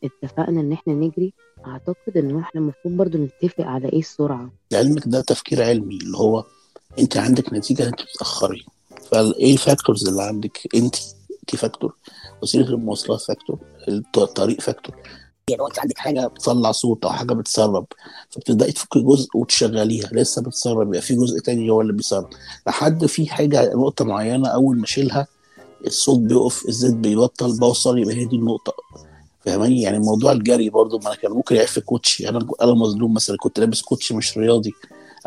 [0.04, 1.34] اتفقنا إن إحنا نجري
[1.68, 4.52] أعتقد إن إحنا المفروض برضو نتفق على إيه السرعة.
[4.72, 6.44] لعلمك ده تفكير علمي اللي هو
[7.00, 8.66] انت عندك نتيجة انت بتتاخري
[9.12, 10.96] فايه ال factors اللي عندك؟ انت
[11.40, 11.96] انت factor.
[12.44, 13.60] وسيلة المواصلات factor.
[14.18, 14.96] الطريق factor.
[15.50, 17.86] يعني انت عندك حاجة بتطلع صوت أو حاجة بتسرب
[18.30, 20.10] فبتبدأي تفكي جزء وتشغليها.
[20.12, 22.30] لسه بتسرب يبقى في جزء تاني هو اللي بيسرب.
[22.68, 25.28] لحد في حاجة نقطة معينة أول ما أشيلها
[25.88, 28.74] الصوت بيقف الزيت بيبطل بوصل يبقى هي دي النقطة.
[29.46, 32.30] فاهماني؟ يعني موضوع الجري برضو ما أنا كان ممكن يعرف كوتشي.
[32.30, 34.74] أنا أنا مظلوم مثلا كنت لابس كوتشي مش رياضي.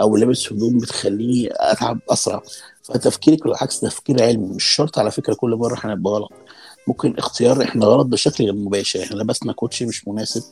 [0.01, 2.43] أو لابس هدوم بتخليني أتعب أسرع.
[2.83, 4.47] فتفكيرك بالعكس تفكير علمي.
[4.47, 6.33] مش شرط على فكرة كل مرة هنبقى غلط.
[6.87, 9.03] ممكن اختيار إحنا غلط بشكل غير مباشر.
[9.03, 10.43] إحنا لبسنا كوتشي مش مناسب.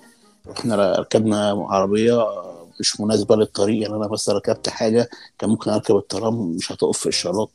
[0.59, 2.26] إحنا ركبنا عربية
[2.80, 3.82] مش مناسبة للطريق.
[3.82, 7.51] يعني أنا بس ركبت حاجة كان ممكن أركب الترام مش هتقف في الاشارات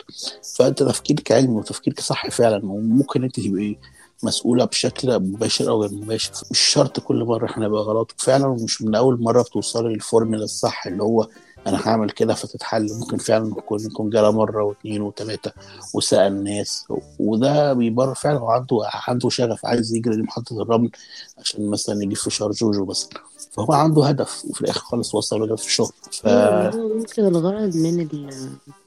[0.55, 2.65] فأنت تفكيرك علمي وتفكيرك صح فعلا.
[2.65, 3.75] وممكن أنت تبقي
[4.23, 6.31] مسؤولة بشكل مباشر أو غير مباشر.
[6.51, 8.11] مش شرط كل مرة إحنا نبقى غلط.
[8.17, 11.27] فعلا مش من أول مرة بتوصلي للفورمولا الصح اللي هو
[11.67, 12.87] أنا هعمل كده فتتحل.
[12.99, 15.51] ممكن فعلا يكون يكون جرى مرة واثنين وثلاثه
[15.93, 16.85] وسأل الناس
[17.19, 20.91] وده بيبرر فعلا هو عنده عنده شغف عايز يجري لمحطة الرمل
[21.37, 23.09] عشان مثلا يجيب فشار جوجو مثلا
[23.51, 25.91] فهو عنده هدف وفي الآخر خالص وصل لهدف في الشغل.
[26.11, 26.27] ف
[26.75, 28.29] ممكن الغرض من ال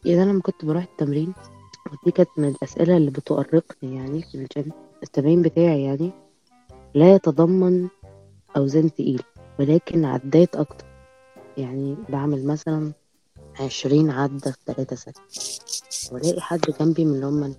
[0.04, 1.32] يعني أنا لما كنت بروح التمرين
[1.92, 4.72] ودي كانت من الأسئلة اللي بتؤرقني يعني في الجيم.
[5.02, 6.10] التمرين بتاعي يعني
[6.94, 7.88] لا يتضمن
[8.56, 9.24] أوزان تقيلة
[9.60, 10.87] ولكن عدات أكتر.
[11.58, 12.92] يعني بعمل مثلا
[13.60, 15.14] عشرين عدة في تلاتة سنة
[16.12, 17.54] وألاقي حد جنبي من اللي هم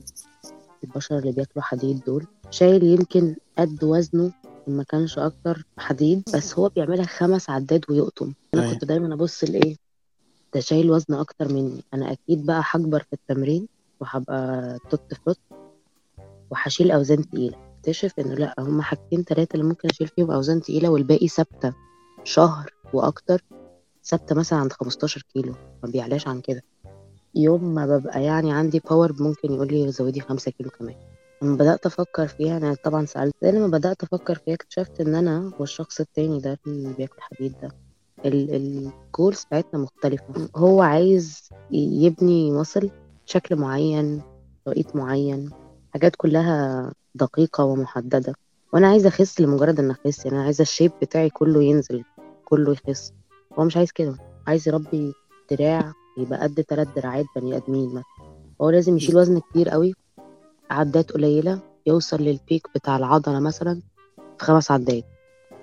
[0.83, 4.31] البشر اللي بياكلوا حديد دول شايل يمكن قد وزنه
[4.67, 8.33] ما كانش أكتر حديد بس هو بيعملها خمس عدات ويقطم.
[8.53, 8.73] أنا أيوة.
[8.73, 9.75] كنت دايما أبص لإيه؟
[10.53, 11.83] ده شايل وزن أكتر مني.
[11.93, 13.67] أنا أكيد بقى هكبر في التمرين
[13.99, 15.37] وهبقى توت فروت
[16.51, 17.57] وهشيل أوزان تقيلة.
[17.79, 21.73] أكتشف إنه لأ هما حاجتين تلاتة اللي ممكن أشيل فيهم أوزان تقيلة والباقي ثابتة
[22.23, 23.43] شهر وأكتر.
[24.05, 26.61] ثابتة مثلا عند 15 كيلو ما بيعلاش عن كده.
[27.35, 30.95] يوم ما ببقى يعني عندي power ممكن يقول لي زودي خمسة كيلو كمان.
[31.43, 35.99] لما بدأت أفكر فيها أنا طبعا سألت لما بدأت أفكر فيها اكتشفت إن أنا والشخص
[35.99, 37.69] التاني ده اللي بياكل حديد ده.
[38.25, 40.49] ال goals بتاعتنا مختلفة.
[40.55, 42.89] هو عايز يبني muscle
[43.27, 44.21] بشكل معين
[44.65, 45.49] توقيت معين
[45.93, 48.33] حاجات كلها دقيقة ومحددة.
[48.73, 52.03] وأنا عايزة أخس لمجرد إن أخس يعني أنا عايزة الشيب بتاعي كله ينزل
[52.45, 53.11] كله يخس.
[53.59, 54.17] هو مش عايز كده.
[54.47, 55.13] عايز يربي
[55.51, 58.03] دراع يبقى قد تلات دراعات بني آدمين مثلا.
[58.61, 59.93] هو لازم يشيل وزن كتير قوي
[60.71, 63.81] عدات قليلة يوصل للبيك بتاع العضلة مثلا
[64.39, 65.03] في خمس عدات.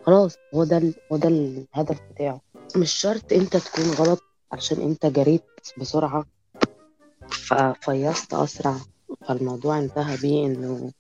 [0.02, 2.40] خلاص هو ده ال- هو ده الهدف بتاعه.
[2.76, 4.22] مش شرط انت تكون غلط
[4.52, 5.42] عشان انت جريت
[5.80, 6.24] بسرعة.
[7.28, 8.76] ففيصت أسرع.
[9.28, 10.92] فالموضوع انتهى بيه إنه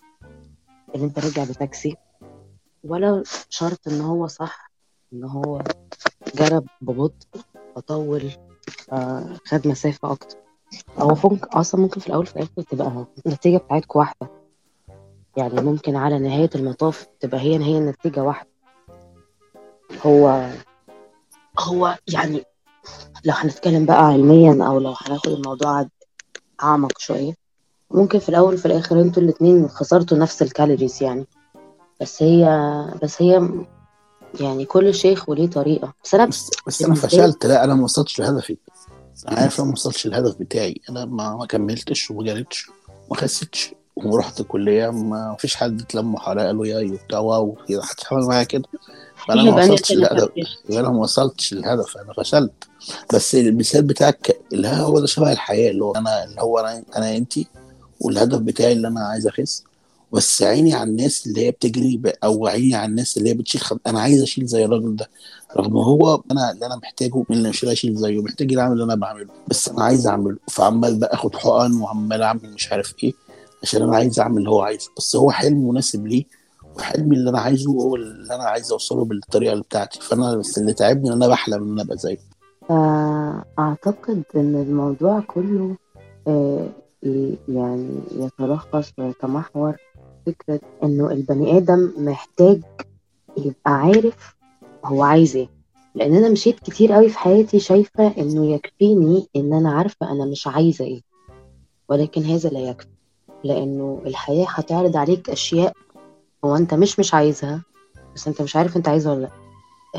[0.96, 1.96] إن انت رجع بتاكسي.
[2.84, 4.70] ولا شرط إن هو صح.
[5.12, 5.62] إن هو
[6.34, 7.26] جرب ببطء
[7.76, 8.30] فطول
[8.68, 10.36] فخد مسافة أكتر.
[10.98, 14.28] هو فوق أصلا ممكن في الأول في الآخر تبقى النتيجة بتاعتكم واحدة.
[15.36, 18.48] يعني ممكن على نهاية المطاف تبقى هي هي النتيجة واحدة.
[20.06, 20.50] هو
[21.58, 22.44] هو يعني
[23.24, 25.86] لو هنتكلم بقى علميا أو لو هناخد الموضوع
[26.62, 27.34] أعمق شوية
[27.90, 31.26] ممكن في الأول وفي الآخر أنتوا الاتنين خسرتوا نفس ال calories يعني.
[32.00, 32.46] بس هي
[33.02, 33.40] بس هي
[34.40, 35.94] يعني كل شيخ وليه طريقة.
[36.04, 37.46] بس أنا بس بس أنا فشلت.
[37.46, 38.56] لا أنا ما وصلتش لهدفي
[39.28, 40.80] أنا عارف أنا ما وصلتش للهدف بتاعي.
[40.90, 42.66] أنا ما, ما كملتش وما جريتش.
[43.08, 43.74] وما خسيتش.
[43.96, 47.56] ورحت الكليه ما فيش حد اتلم حواليا قالوا يا وبتاع wow.
[47.68, 48.64] كده حد عمل معايا كده.
[49.28, 50.30] فأنا ما وصلتش للهدف.
[50.70, 51.96] أنا ما وصلتش للهدف.
[51.96, 52.64] أنا فشلت.
[53.14, 55.70] بس المثال بتاعك اللي هو ده شبه الحياة.
[55.70, 57.46] اللي هو أنا اللي هو أنا أنا أنتي
[58.00, 59.64] والهدف بتاعي اللي أنا عايز أخس.
[60.16, 63.78] بس عيني على الناس اللي هي بتجري أو عيني على الناس اللي هي بتشيل خم...
[63.86, 65.10] أنا عايز أشيل زي الراجل ده
[65.56, 68.94] رغم هو أنا اللي أنا محتاجه من اللي مش أشيل زيه محتاج يعمل اللي أنا
[68.94, 73.12] بعمله بس أنا عايز أعمله فعمال بقى أخد حقن وعمال أعمل مش عارف إيه
[73.62, 76.24] عشان أنا عايز أعمل اللي هو عايزه بس هو حلم مناسب ليه؟
[76.76, 80.72] وحلمي اللي أنا عايزه هو اللي أنا عايز أوصله بالطريقة اللي بتاعتي فأنا بس اللي
[80.72, 82.18] تعبني إن أنا بحلم إن أنا أبقى زيه.
[82.68, 85.76] فأعتقد إن الموضوع كله
[86.28, 86.66] آه،
[87.48, 89.76] يعني يتلخص ويتمحور
[90.26, 92.62] فكرة إنه البني آدم محتاج
[93.36, 94.36] يبقى عارف
[94.84, 95.48] هو عايز إيه.
[95.94, 100.46] لأن أنا مشيت كتير قوي في حياتي شايفة إنه يكفيني إن أنا عارفة أنا مش
[100.46, 101.00] عايزة إيه.
[101.88, 102.88] ولكن هذا لا يكفي.
[103.44, 105.72] لأنه الحياة هتعرض عليك أشياء
[106.44, 107.62] هو أنت مش مش عايزها
[108.14, 109.30] بس أنت مش عارف أنت عايزها ولا لأ.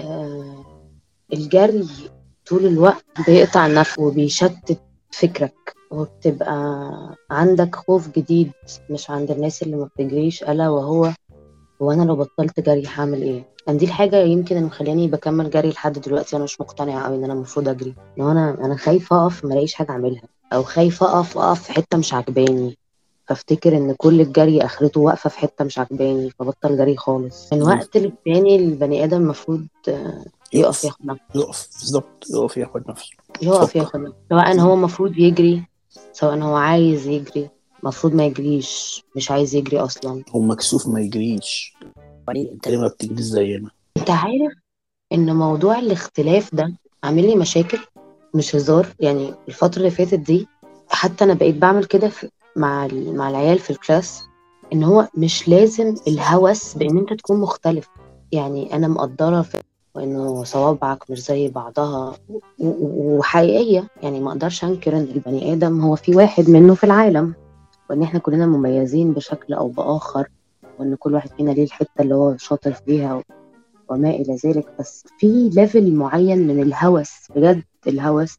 [0.04, 0.66] آه
[1.34, 1.88] الجري
[2.50, 5.77] طول الوقت بيقطع النفس وبيشتت فكرك.
[5.92, 6.56] وبتبقى
[7.32, 8.52] عندك خوف جديد
[8.90, 11.12] مش عند الناس اللي ما بتجريش ألا وهو
[11.82, 15.70] هو أنا لو بطلت جري هعمل إيه؟ يعني دي الحاجة يمكن اللي مخلياني بكمل جري
[15.70, 17.96] لحد دلوقتي وأنا مش مقتنعة أوي إن أنا المفروض أجري.
[18.20, 20.22] إن أنا أنا خايفة أقف ملاقيش حاجة أعملها
[20.54, 22.78] أو خايفة أقف أقف في حتة مش عجباني
[23.28, 27.54] فافتكر إن كل الجري آخرته واقفة في حتة مش عجباني فبطل جري خالص.
[27.54, 30.24] من وقت للتاني البني آدم المفروض آه،
[30.54, 31.22] يقف ياخد نفسه.
[31.36, 31.68] يقف.
[31.80, 32.26] بالظبط.
[32.34, 33.10] يقف ياخد نفسه.
[33.42, 33.76] يقف.
[33.76, 34.16] ياخد نفسه.
[34.30, 35.64] سواء هو المفروض يجري
[36.14, 37.50] سواء هو عايز يجري
[37.84, 40.24] المفروض ما يجريش مش عايز يجري أصلا.
[40.30, 41.74] هو مكسوف ما يجريش.
[42.30, 43.70] انت ليه ما بتجريش زينا.
[43.98, 44.54] أنت عارف
[45.14, 46.74] إن موضوع الاختلاف ده
[47.04, 47.80] عامل لي مشاكل
[48.36, 48.88] مش هزار.
[49.00, 50.48] يعني الفترة اللي فاتت دي
[50.90, 54.24] حتى أنا بقيت بعمل كده في- مع ال- مع العيال في الكلاس
[54.74, 57.88] إن هو مش لازم الهوس بإن أنت تكون مختلف.
[58.32, 59.58] يعني أنا مقدرة في
[59.98, 62.16] وإنه صوابعك مش زي بعضها.
[62.30, 66.84] و- و- وحقيقية يعني ما أقدرش أنكر إن البني آدم هو في واحد منه في
[66.84, 67.34] العالم
[67.90, 70.28] وإن إحنا كلنا مميزين بشكل أو بآخر
[70.80, 73.24] وإن كل واحد فينا ليه الحتة اللي هو شاطر فيها
[73.90, 74.66] وما إلى ذلك.
[74.80, 78.38] بس في ليفل معين من الهوس بجد الهوس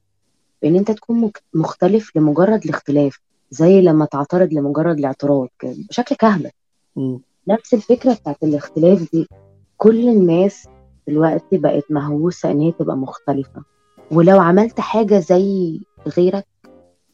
[0.63, 6.51] بإن أنت تكون مختلف لمجرد الاختلاف زي لما تعترض لمجرد الاعتراض بشكل كهبل
[6.97, 7.21] مم.
[7.49, 9.29] نفس الفكرة بتاعت الاختلاف دي.
[9.77, 10.69] كل الناس
[11.09, 13.63] دلوقتي بقت مهووسة إن هي تبقى مختلفة.
[14.11, 15.81] ولو عملت حاجة زي
[16.17, 16.47] غيرك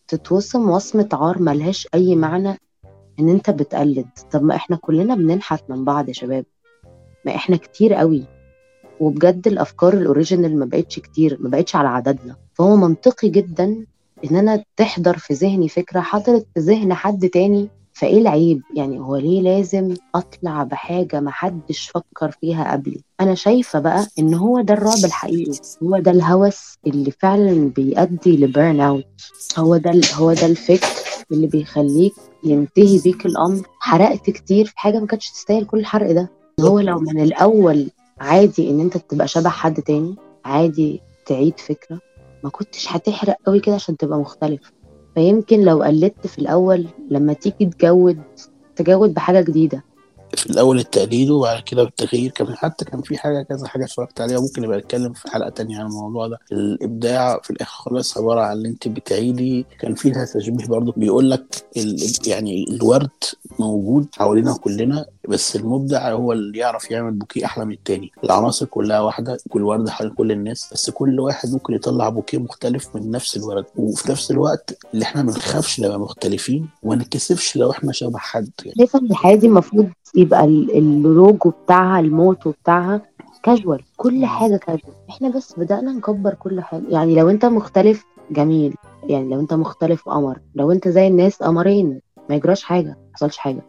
[0.08, 2.58] تتوصم وصمة عار ملهاش أي معنى
[3.20, 4.06] إن أنت بتقلد.
[4.30, 6.44] طب ما إحنا كلنا بننحت من بعض يا شباب.
[7.26, 8.24] ما إحنا كتير قوي.
[9.00, 12.36] وبجد الأفكار ال original ما بقتش كتير ما بقتش على عددنا.
[12.54, 13.86] فهو منطقي جدا
[14.24, 19.16] إن أنا تحضر في ذهني فكرة حضرت في ذهن حد تاني فإيه العيب؟ يعني هو
[19.16, 24.74] ليه لازم أطلع بحاجة ما حدش فكر فيها قبلي؟ أنا شايفة بقى إن هو ده
[24.74, 29.04] الرعب الحقيقي هو ده الهوس اللي فعلا بيؤدي ل burn out
[29.58, 30.86] هو ده هو ده الفكر
[31.32, 32.14] اللي بيخليك
[32.44, 33.62] ينتهي بيك الأمر.
[33.80, 36.30] حرقت كتير في حاجة ما كانتش تستاهل كل الحرق ده.
[36.60, 37.90] هو لو من الأول
[38.20, 41.98] عادي إن أنت تبقى شبه حد تاني عادي تعيد فكرة
[42.44, 44.60] ما كنتش هتحرق قوي كده عشان تبقى مختلف.
[45.14, 48.22] فيمكن لو قلدت في الأول لما تيجي تجود
[48.76, 49.84] تجود بحاجة جديدة.
[50.36, 54.40] في الأول التقليد وبعد كده التغيير كمان حتى كان في حاجة كذا حاجة اتفرجت عليها
[54.40, 56.38] ممكن نبقى نتكلم في حلقة تانية عن الموضوع ده.
[56.52, 61.44] الإبداع في الآخر خالص عبارة عن اللي أنت بتعيدي كان فيها تشبيه برضه بيقول لك.
[62.26, 63.10] يعني الورد
[63.58, 68.12] موجود حوالينا كلنا بس المبدع هو اللي يعرف يعمل بوكيه أحلى من التاني.
[68.24, 72.96] العناصر كلها واحدة كل ورده حوالين كل الناس بس كل واحد ممكن يطلع بوكيه مختلف
[72.96, 73.64] من نفس الورد.
[73.76, 78.50] وفي نفس الوقت اللي إحنا ما نخافش نبقى مختلفين وما نتكسفش لو إحنا شبه حد
[78.64, 78.74] يعني.
[78.78, 83.00] شايفة إن الحياة دي المفروض يبقى ال- اللوجو بتاعها الموتو بتاعها
[83.42, 86.82] كاجوال كل حاجة كاجوال إحنا بس بدأنا نكبر كل حاجة.
[86.88, 88.74] يعني لو انت مختلف جميل.
[89.08, 90.38] يعني لو انت مختلف قمر.
[90.54, 92.00] لو انت زي الناس قمرين.
[92.30, 93.62] ما يجراش حاجة ما حصلش حاجة.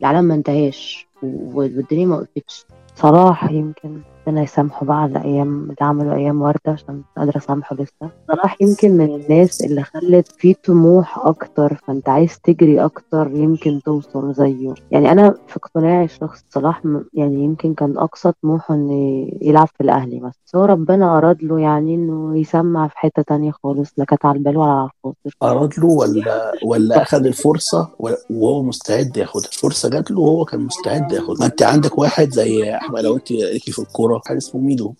[0.00, 2.66] العالم ما انتهاش والدنيا ما وقفتش.
[2.96, 4.00] صلاح يمكن.
[4.30, 8.10] ربنا يسامحه بقى على أيام اللي عمله أيام وردة عشان مش قادرة أسامحه لسه.
[8.28, 14.34] صلاح يمكن من الناس اللي خلت فيه طموح أكتر فأنت عايز تجري أكتر يمكن توصل
[14.34, 14.74] زيه.
[14.90, 16.82] يعني أنا في اقتناعي الشخص صلاح
[17.14, 21.60] يعني يمكن كان أقصى طموحه إنه يلعب في الأهلي مثلا بس هو ربنا أراد له
[21.60, 25.16] يعني إنه يسمع في حتة تانية خالص لا كانت على البال ولا على الخاطر.
[25.42, 30.60] أراد له ولا ولا أخذ الفرصة؟ و- وهو مستعد ياخدها الفرصة جات له وهو كان
[30.60, 33.78] مستعد ياخدها ما أنت عندك واحد زي أحمد لو أنت ليكي في
[34.20, 34.96] colocar isso por um minuto.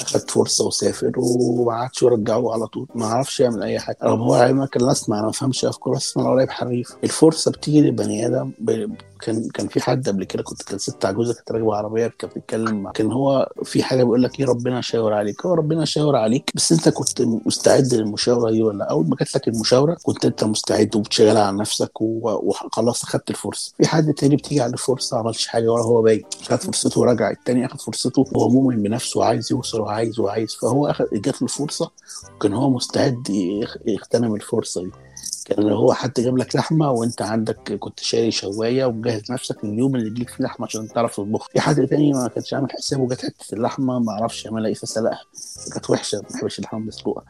[0.00, 2.88] أخد فرصة وسافر وما عادش يرجعوه على طول.
[2.94, 3.96] ما عرفش يعمل أي حاجة.
[4.04, 6.96] رغم هو كان أسمع أنا ما بفهمش أفكار بس أنا قريب حريف.
[7.04, 8.50] الفرصة بتيجي للبني آدم.
[8.60, 8.92] ب...
[9.20, 12.82] كان كان في حد قبل كده كنت كان ست عجوزة كانت راكبة عربية كانت بتتكلم
[12.82, 15.46] مع- كان هو في حاجة بيقول لك إيه ربنا شاور عليك.
[15.46, 19.48] هو ربنا شاور عليك بس أنت كنت مستعد للمشاورة دي ولا؟ أول ما جات لك
[19.48, 23.72] المشاورة كنت أنت مستعد وبتشتغل على نفسك وخلاص أخدت الفرصة.
[23.78, 26.22] في حد تاني بتيجي على الفرصة ما عملش حاجة ولا هو باين.
[26.48, 31.06] خد فرصته ورجع التاني أخد فرصته وهو مؤمن بنفسه وعايز يوصل وعايز وعايز فهو اخد
[31.12, 31.90] جات له الفرصه
[32.36, 33.30] وكان هو مستعد
[33.86, 34.90] يغتنم الفرصة دي.
[35.46, 40.06] كان هو حد جاب لك لحمة وأنت عندك كنت شاري شواية ومجهز نفسك لليوم اللي
[40.06, 41.48] يجيلك فيه لحمة عشان تعرف تطبخ.
[41.52, 45.20] في حد تاني ما كانش عامل حسابه جت حتة اللحمة ما عرفش يعملها إيه فسلقها.
[45.72, 47.22] كانت وحشة ما بحبش اللحمة مسلوقه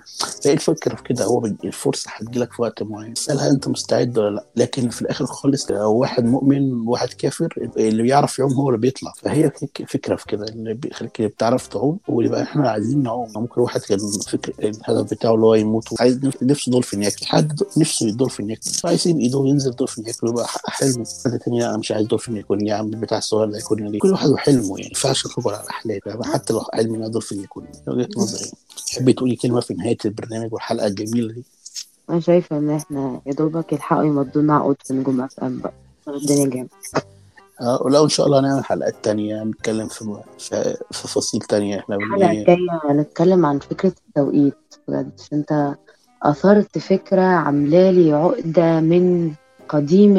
[0.43, 3.13] فايه الفكرة في كده هو الفرصة هتجيلك في وقت معين.
[3.13, 4.45] اسالها أنت مستعد ولا لأ.
[4.57, 9.13] لكن في الآخر خالص لو واحد مؤمن وواحد كافر اللي بيعرف يعوم هو اللي بيطلع.
[9.23, 13.29] فهي فك- فكرة في كده اللي بيخليك اللي بتعرف تعوم واللي بقى إحنا عايزين نعوم.
[13.37, 13.99] ممكن واحد كان
[14.29, 16.01] فكر الهدف بتاعه اللي هو يموت.
[16.01, 17.27] عايز نف- نفسه دولفين ياكل.
[17.27, 21.07] حد نفسه دولفين ياكل فعايز يسيب ايده وينزل دولفين ياكل ويبقى حلمه.
[21.25, 23.99] حد تاني لا أنا مش عايز دولفين ياكلني يا عم بتاع الصغير ده ياكلني ليه
[23.99, 24.73] كل واحد وحلمه يعني.
[24.73, 28.51] ما ينفعش نكبر على الاحلام يعني حتى لو حلم ان دولفين ياكلني وجهة نظري
[28.87, 31.45] تحبي تقولي كلمة في نهاية البرنامج والحلقة الجميلة دي؟
[32.11, 35.73] أنا شايفة إن إحنا يا دوبك يلحقوا يمضونا عقود في نجوم أف إم بقى.
[36.09, 36.69] الدنيا جامد
[37.61, 39.43] آه ولو إن شاء الله هنعمل حلقات تانية.
[39.45, 41.79] نتكلم في في, في فصيل تانية.
[41.79, 44.55] إحنا الحلقة بن الجاية هنتكلم عن فكرة التوقيت.
[44.89, 45.21] بجد.
[45.33, 45.75] أنت
[46.31, 49.33] أثرت فكرة عاملالي عقدة من
[49.69, 50.17] قديم